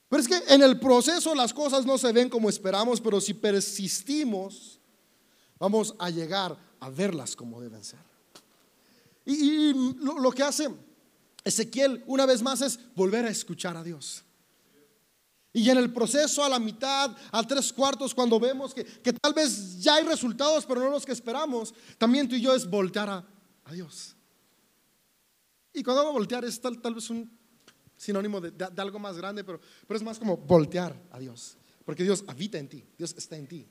Pero 0.07 0.21
es 0.21 0.27
que 0.27 0.41
en 0.53 0.63
el 0.63 0.79
proceso 0.79 1.35
las 1.35 1.53
cosas 1.53 1.85
no 1.85 1.97
se 1.97 2.11
ven 2.11 2.29
como 2.29 2.49
esperamos, 2.49 2.99
pero 3.01 3.19
si 3.19 3.33
persistimos, 3.33 4.79
vamos 5.59 5.93
a 5.99 6.09
llegar 6.09 6.57
a 6.79 6.89
verlas 6.89 7.35
como 7.35 7.61
deben 7.61 7.83
ser. 7.83 7.99
Y, 9.25 9.73
lo, 9.73 10.31
que 10.31 10.43
hace 10.43 10.69
Ezequiel 11.43 12.03
una 12.07 12.25
vez 12.25 12.41
más 12.41 12.61
es 12.61 12.79
volver 12.95 13.25
a 13.25 13.29
escuchar 13.29 13.77
a 13.77 13.83
Dios. 13.83 14.23
Y 15.51 15.69
en 15.69 15.77
el 15.77 15.91
proceso, 15.91 16.43
a 16.43 16.49
la 16.49 16.59
mitad, 16.59 17.15
a 17.31 17.43
tres 17.43 17.73
cuartos, 17.73 18.13
cuando 18.13 18.39
vemos 18.39 18.73
que, 18.73 18.83
tal 19.13 19.33
vez 19.33 19.81
ya 19.81 19.95
hay 19.95 20.03
resultados, 20.03 20.65
pero 20.65 20.81
no 20.81 20.89
los 20.89 21.05
que 21.05 21.11
esperamos, 21.11 21.73
también 21.97 22.27
tú 22.27 22.35
y 22.35 22.41
yo 22.41 22.53
es 22.53 22.69
voltear 22.69 23.09
a, 23.09 23.25
Dios. 23.71 24.15
Y 25.73 25.83
cuando 25.83 26.01
hago 26.01 26.13
voltear 26.13 26.45
es 26.45 26.59
tal, 26.59 26.81
tal 26.81 26.95
vez 26.95 27.09
un 27.09 27.29
sinónimo 27.95 28.39
de, 28.41 28.53
algo 28.77 28.99
más 28.99 29.17
grande, 29.17 29.43
pero, 29.43 29.59
pero 29.87 29.97
es 29.97 30.03
más 30.03 30.17
como 30.17 30.37
voltear 30.37 30.95
a 31.11 31.19
Dios. 31.19 31.57
Porque 31.85 32.03
Dios 32.03 32.23
habita 32.27 32.57
en 32.57 32.67
ti, 32.67 32.83
Dios 32.97 33.13
está 33.17 33.35
en 33.37 33.47
ti. 33.47 33.67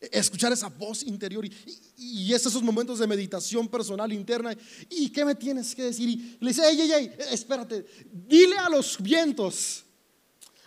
Escuchar 0.00 0.52
esa 0.52 0.68
voz 0.68 1.02
interior 1.02 1.44
y, 1.44 1.52
y, 1.98 2.32
es 2.32 2.46
esos 2.46 2.62
momentos 2.62 2.98
de 2.98 3.06
meditación 3.06 3.68
personal 3.68 4.10
interna. 4.12 4.56
¿Y 4.88 5.10
qué 5.10 5.24
me 5.24 5.34
tienes 5.34 5.74
que 5.74 5.84
decir? 5.84 6.08
Y 6.08 6.38
le 6.40 6.48
dice, 6.48 6.66
ey, 6.66 6.80
ey, 6.80 6.92
ey, 6.92 7.12
espérate, 7.30 7.84
dile 8.10 8.56
a 8.56 8.70
los 8.70 8.96
vientos 9.00 9.84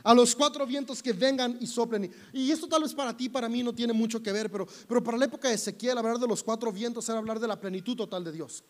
a 0.03 0.13
los 0.13 0.35
cuatro 0.35 0.65
vientos 0.67 1.01
que 1.01 1.13
vengan 1.13 1.57
y 1.59 1.67
soplen. 1.67 2.11
Y 2.33 2.51
esto 2.51 2.67
tal 2.67 2.83
vez 2.83 2.93
para 2.93 3.15
ti, 3.15 3.29
para 3.29 3.49
mí 3.49 3.63
no 3.63 3.73
tiene 3.73 3.93
mucho 3.93 4.21
que 4.21 4.31
ver, 4.31 4.51
pero, 4.51 4.67
pero 4.87 5.01
para 5.01 5.17
la 5.17 5.25
época 5.25 5.47
de 5.47 5.55
Ezequiel 5.55 5.97
hablar 5.97 6.19
de 6.19 6.27
los 6.27 6.43
cuatro 6.43 6.71
vientos 6.71 7.07
era 7.07 7.17
hablar 7.17 7.39
de 7.39 7.47
la 7.47 7.59
plenitud 7.59 7.95
total 7.95 8.23
de 8.23 8.33
Dios. 8.33 8.63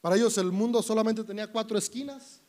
Para 0.00 0.16
ellos 0.16 0.36
el 0.38 0.50
mundo 0.50 0.82
solamente 0.82 1.24
tenía 1.24 1.50
cuatro 1.50 1.76
esquinas. 1.76 2.40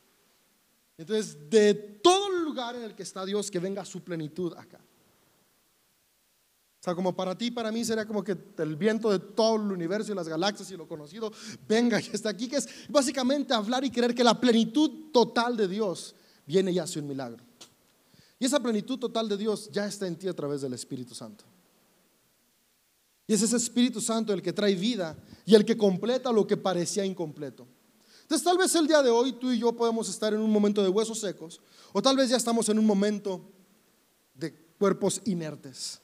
Entonces, 0.97 1.49
de 1.49 1.73
todo 1.73 2.27
el 2.27 2.43
lugar 2.43 2.75
en 2.75 2.83
el 2.83 2.95
que 2.95 3.03
está 3.03 3.25
Dios, 3.25 3.49
que 3.49 3.59
venga 3.59 3.83
su 3.85 4.01
plenitud 4.03 4.53
acá. 4.55 4.79
O 6.81 6.83
sea, 6.83 6.95
como 6.95 7.15
para 7.15 7.37
ti, 7.37 7.51
para 7.51 7.71
mí 7.71 7.85
sería 7.85 8.07
como 8.07 8.23
que 8.23 8.35
el 8.57 8.75
viento 8.75 9.11
de 9.11 9.19
todo 9.19 9.55
el 9.55 9.71
universo 9.71 10.11
y 10.11 10.15
las 10.15 10.27
galaxias 10.27 10.71
y 10.71 10.77
lo 10.77 10.87
conocido 10.87 11.31
venga 11.67 12.01
y 12.01 12.09
está 12.11 12.29
aquí, 12.29 12.47
que 12.47 12.55
es 12.55 12.67
básicamente 12.89 13.53
hablar 13.53 13.83
y 13.83 13.91
creer 13.91 14.15
que 14.15 14.23
la 14.23 14.39
plenitud 14.39 15.11
total 15.11 15.55
de 15.55 15.67
Dios 15.67 16.15
viene 16.45 16.71
y 16.71 16.79
hace 16.79 16.99
un 16.99 17.07
milagro. 17.07 17.43
Y 18.39 18.45
esa 18.45 18.59
plenitud 18.59 18.97
total 18.97 19.29
de 19.29 19.37
Dios 19.37 19.69
ya 19.71 19.85
está 19.85 20.07
en 20.07 20.15
ti 20.15 20.27
a 20.27 20.33
través 20.33 20.61
del 20.61 20.73
Espíritu 20.73 21.13
Santo. 21.13 21.45
Y 23.31 23.33
es 23.33 23.41
ese 23.43 23.55
Espíritu 23.55 24.01
Santo 24.01 24.33
el 24.33 24.41
que 24.41 24.51
trae 24.51 24.75
vida 24.75 25.15
y 25.45 25.55
el 25.55 25.63
que 25.63 25.77
completa 25.77 26.33
lo 26.33 26.45
que 26.45 26.57
parecía 26.57 27.05
incompleto. 27.05 27.65
Entonces 28.23 28.43
tal 28.43 28.57
vez 28.57 28.75
el 28.75 28.87
día 28.87 29.01
de 29.01 29.09
hoy 29.09 29.31
tú 29.31 29.53
y 29.53 29.59
yo 29.59 29.71
podemos 29.71 30.09
estar 30.09 30.33
en 30.33 30.41
un 30.41 30.51
momento 30.51 30.83
de 30.83 30.89
huesos 30.89 31.21
secos 31.21 31.61
o 31.93 32.01
tal 32.01 32.17
vez 32.17 32.29
ya 32.29 32.35
estamos 32.35 32.67
en 32.67 32.77
un 32.77 32.85
momento 32.85 33.49
de 34.33 34.53
cuerpos 34.77 35.21
inertes. 35.23 36.01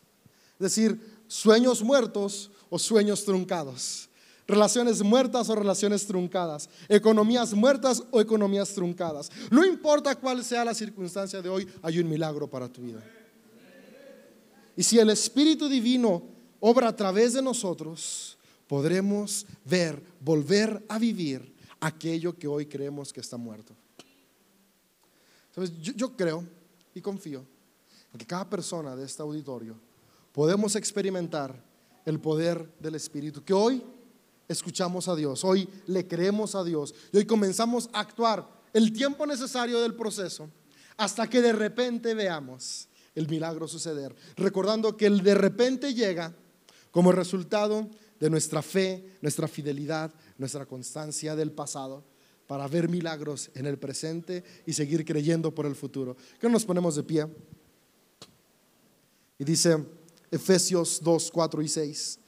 Es 0.53 0.59
decir, 0.73 1.01
sueños 1.27 1.83
muertos 1.83 2.49
o 2.69 2.79
sueños 2.79 3.25
truncados. 3.25 4.07
relaciones 4.47 5.03
muertas 5.03 5.49
o 5.49 5.55
relaciones 5.55 6.07
truncadas, 6.07 6.69
economías 6.87 7.53
muertas 7.53 8.03
o 8.09 8.21
economías 8.21 8.73
truncadas. 8.73 9.29
No 9.51 9.65
importa 9.65 10.15
cuál 10.15 10.45
sea 10.45 10.63
la 10.63 10.73
circunstancia 10.73 11.41
de 11.41 11.49
hoy, 11.49 11.67
hay 11.81 11.99
un 11.99 12.07
milagro 12.07 12.49
para 12.49 12.69
tu 12.69 12.83
vida. 12.83 13.03
Y 14.77 14.83
si 14.83 14.97
el 14.97 15.09
Espíritu 15.09 15.67
Divino 15.67 16.36
obra 16.59 16.89
a 16.89 16.95
través 16.95 17.33
de 17.33 17.41
nosotros, 17.41 18.37
podremos 18.67 19.45
ver, 19.65 20.01
volver 20.19 20.83
a 20.89 20.99
vivir 20.99 21.53
aquello 21.79 22.37
que 22.37 22.47
hoy 22.47 22.65
creemos 22.65 23.13
que 23.13 23.21
está 23.21 23.37
muerto. 23.37 23.73
Yo, 25.81 25.93
yo 25.93 26.15
creo 26.15 26.45
y 26.93 27.01
confío 27.01 27.43
en 28.13 28.19
que 28.19 28.25
cada 28.25 28.47
persona 28.49 28.95
de 28.95 29.05
este 29.05 29.21
auditorio 29.21 29.75
podemos 30.31 30.75
experimentar 30.75 31.63
el 32.05 32.19
poder 32.19 32.71
del 32.79 32.95
Espíritu, 32.95 33.43
que 33.43 33.53
hoy 33.53 33.83
escuchamos 34.47 35.07
a 35.07 35.15
Dios, 35.15 35.43
hoy 35.43 35.67
le 35.87 36.07
creemos 36.07 36.55
a 36.55 36.63
Dios 36.63 36.93
y 37.11 37.17
hoy 37.17 37.25
comenzamos 37.25 37.89
a 37.91 37.99
actuar 37.99 38.47
el 38.73 38.93
tiempo 38.93 39.25
necesario 39.25 39.81
del 39.81 39.95
proceso 39.95 40.49
hasta 40.95 41.27
que 41.29 41.41
de 41.41 41.53
repente 41.53 42.13
veamos 42.13 42.87
el 43.15 43.27
milagro 43.27 43.67
suceder, 43.67 44.15
recordando 44.35 44.95
que 44.95 45.07
el 45.07 45.23
de 45.23 45.35
repente 45.35 45.93
llega 45.93 46.33
como 46.91 47.11
resultado 47.11 47.89
de 48.19 48.29
nuestra 48.29 48.61
fe, 48.61 49.17
nuestra 49.21 49.47
fidelidad, 49.47 50.13
nuestra 50.37 50.65
constancia 50.65 51.35
del 51.35 51.51
pasado 51.51 52.03
para 52.47 52.67
ver 52.67 52.87
milagros 52.89 53.51
en 53.53 53.65
el 53.65 53.77
presente 53.77 54.43
y 54.65 54.73
seguir 54.73 55.03
creyendo 55.05 55.53
por 55.53 55.65
el 55.65 55.75
futuro. 55.75 56.15
Que 56.39 56.49
nos 56.49 56.65
ponemos 56.65 56.95
de 56.95 57.03
pie. 57.03 57.27
Y 59.37 59.43
dice 59.43 59.77
Efesios 60.31 61.01
2, 61.03 61.29
4 61.31 61.61
y 61.61 61.67
6. 61.67 62.19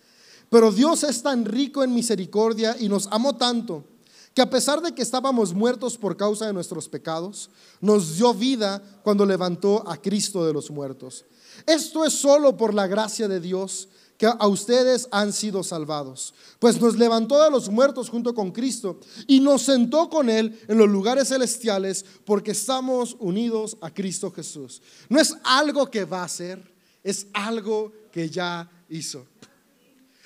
Pero 0.50 0.72
Dios 0.72 1.04
es 1.04 1.24
tan 1.24 1.46
rico 1.46 1.84
en 1.84 1.94
misericordia 1.94 2.76
y 2.80 2.90
nos 2.90 3.08
amó 3.08 3.36
tanto 3.38 3.86
que 4.34 4.42
a 4.42 4.50
pesar 4.50 4.82
de 4.82 4.94
que 4.94 5.02
estábamos 5.02 5.54
muertos 5.54 5.98
por 5.98 6.16
causa 6.16 6.46
de 6.46 6.54
nuestros 6.54 6.88
pecados, 6.88 7.50
nos 7.82 8.16
dio 8.16 8.34
vida 8.34 8.82
cuando 9.04 9.26
levantó 9.26 9.88
a 9.88 9.98
Cristo 9.98 10.46
de 10.46 10.54
los 10.54 10.70
muertos. 10.70 11.26
Esto 11.66 12.06
es 12.06 12.14
solo 12.14 12.56
por 12.56 12.74
la 12.74 12.88
gracia 12.88 13.28
de 13.28 13.40
Dios 13.40 13.90
que 14.20 14.28
a 14.28 14.48
ustedes 14.48 15.08
han 15.12 15.32
sido 15.32 15.64
salvados, 15.64 16.34
pues 16.60 16.82
nos 16.82 16.98
levantó 16.98 17.42
de 17.42 17.50
los 17.50 17.70
muertos 17.70 18.10
junto 18.10 18.36
con 18.36 18.52
Cristo 18.52 19.00
y 19.28 19.40
nos 19.40 19.62
sentó 19.62 20.10
con 20.10 20.30
Él 20.30 20.60
en 20.68 20.78
los 20.78 20.90
lugares 20.90 21.30
celestiales 21.30 22.04
porque 22.26 22.52
estamos 22.52 23.16
unidos 23.20 23.78
a 23.80 23.94
Cristo 23.94 24.30
Jesús. 24.30 24.82
No 25.08 25.22
es 25.22 25.38
algo 25.46 25.90
que 25.90 26.04
va 26.04 26.26
a 26.26 26.28
ser, 26.28 26.62
es 27.02 27.28
algo 27.32 27.94
que 28.12 28.30
ya 28.30 28.70
hizo. 28.90 29.26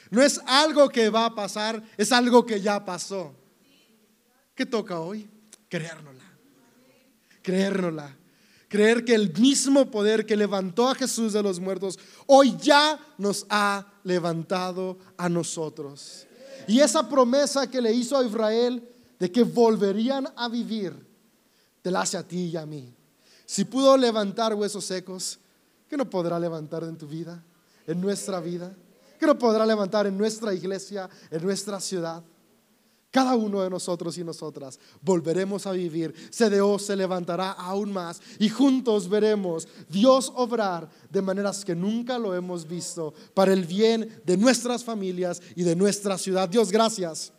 No 0.09 0.23
es 0.23 0.41
algo 0.47 0.89
que 0.89 1.11
va 1.11 1.25
a 1.25 1.35
pasar, 1.35 1.83
es 1.95 2.11
algo 2.11 2.47
que 2.47 2.59
ya 2.59 2.83
pasó. 2.83 3.31
¿Qué 4.55 4.65
toca 4.65 4.99
hoy? 4.99 5.29
Creérnosla. 5.69 6.33
Creérnosla. 7.43 8.17
Creer 8.74 9.05
que 9.05 9.13
el 9.13 9.32
mismo 9.38 9.91
poder 9.91 10.26
que 10.26 10.36
levantó 10.36 10.89
a 10.89 10.95
Jesús 10.95 11.32
de 11.32 11.43
los 11.43 11.59
muertos, 11.59 11.99
hoy 12.26 12.57
ya 12.59 12.99
nos 13.19 13.45
ha 13.47 13.86
levantado 14.03 14.97
a 15.15 15.30
nosotros. 15.30 16.26
Y 16.67 16.80
esa 16.80 17.07
promesa 17.07 17.69
que 17.69 17.80
le 17.80 17.93
hizo 17.93 18.17
a 18.17 18.26
Israel 18.26 18.84
de 19.19 19.32
que 19.32 19.43
volverían 19.43 20.28
a 20.36 20.49
vivir, 20.49 20.91
te 21.84 21.91
la 21.91 22.01
hace 22.01 22.17
a 22.17 22.28
ti 22.28 22.45
y 22.45 22.57
a 22.57 22.65
mí. 22.65 22.91
Si 23.45 23.63
pudo 23.63 23.95
levantar 23.95 24.55
huesos 24.55 24.86
secos, 24.86 25.38
¿qué 25.88 25.95
no 25.95 26.09
podrá 26.09 26.39
levantar 26.39 26.84
en 26.84 26.97
tu 26.97 27.05
vida, 27.05 27.43
en 27.86 28.01
nuestra 28.01 28.39
vida? 28.39 28.76
que 29.19 29.28
no 29.28 29.38
podrá 29.39 29.65
levantar 29.65 30.05
en 30.05 30.17
nuestra 30.17 30.53
iglesia, 30.53 31.09
en 31.32 31.43
nuestra 31.43 31.80
ciudad. 31.80 32.21
Cada 33.14 33.36
uno 33.36 33.61
de 33.61 33.70
nosotros 33.70 34.18
y 34.18 34.24
nosotras 34.24 34.80
volveremos 34.99 35.68
a 35.68 35.72
vivir. 35.72 36.16
CDO 36.32 36.80
se 36.80 36.95
levantará 36.95 37.51
aún 37.51 37.93
más 37.93 38.20
y 38.39 38.49
juntos 38.49 39.07
veremos 39.07 39.68
Dios 39.88 40.34
obrar 40.36 40.89
de 41.11 41.22
maneras 41.22 41.64
que 41.64 41.76
nunca 41.76 42.18
lo 42.18 42.34
hemos 42.34 42.68
visto 42.68 43.14
para 43.36 43.53
el 43.53 43.66
bien 43.66 44.20
de 44.26 44.36
nuestras 44.36 44.84
familias 44.84 45.43
y 45.55 45.61
de 45.61 45.76
nuestra 45.76 46.18
ciudad. 46.18 46.49
Dios, 46.49 46.72
gracias 46.72 47.32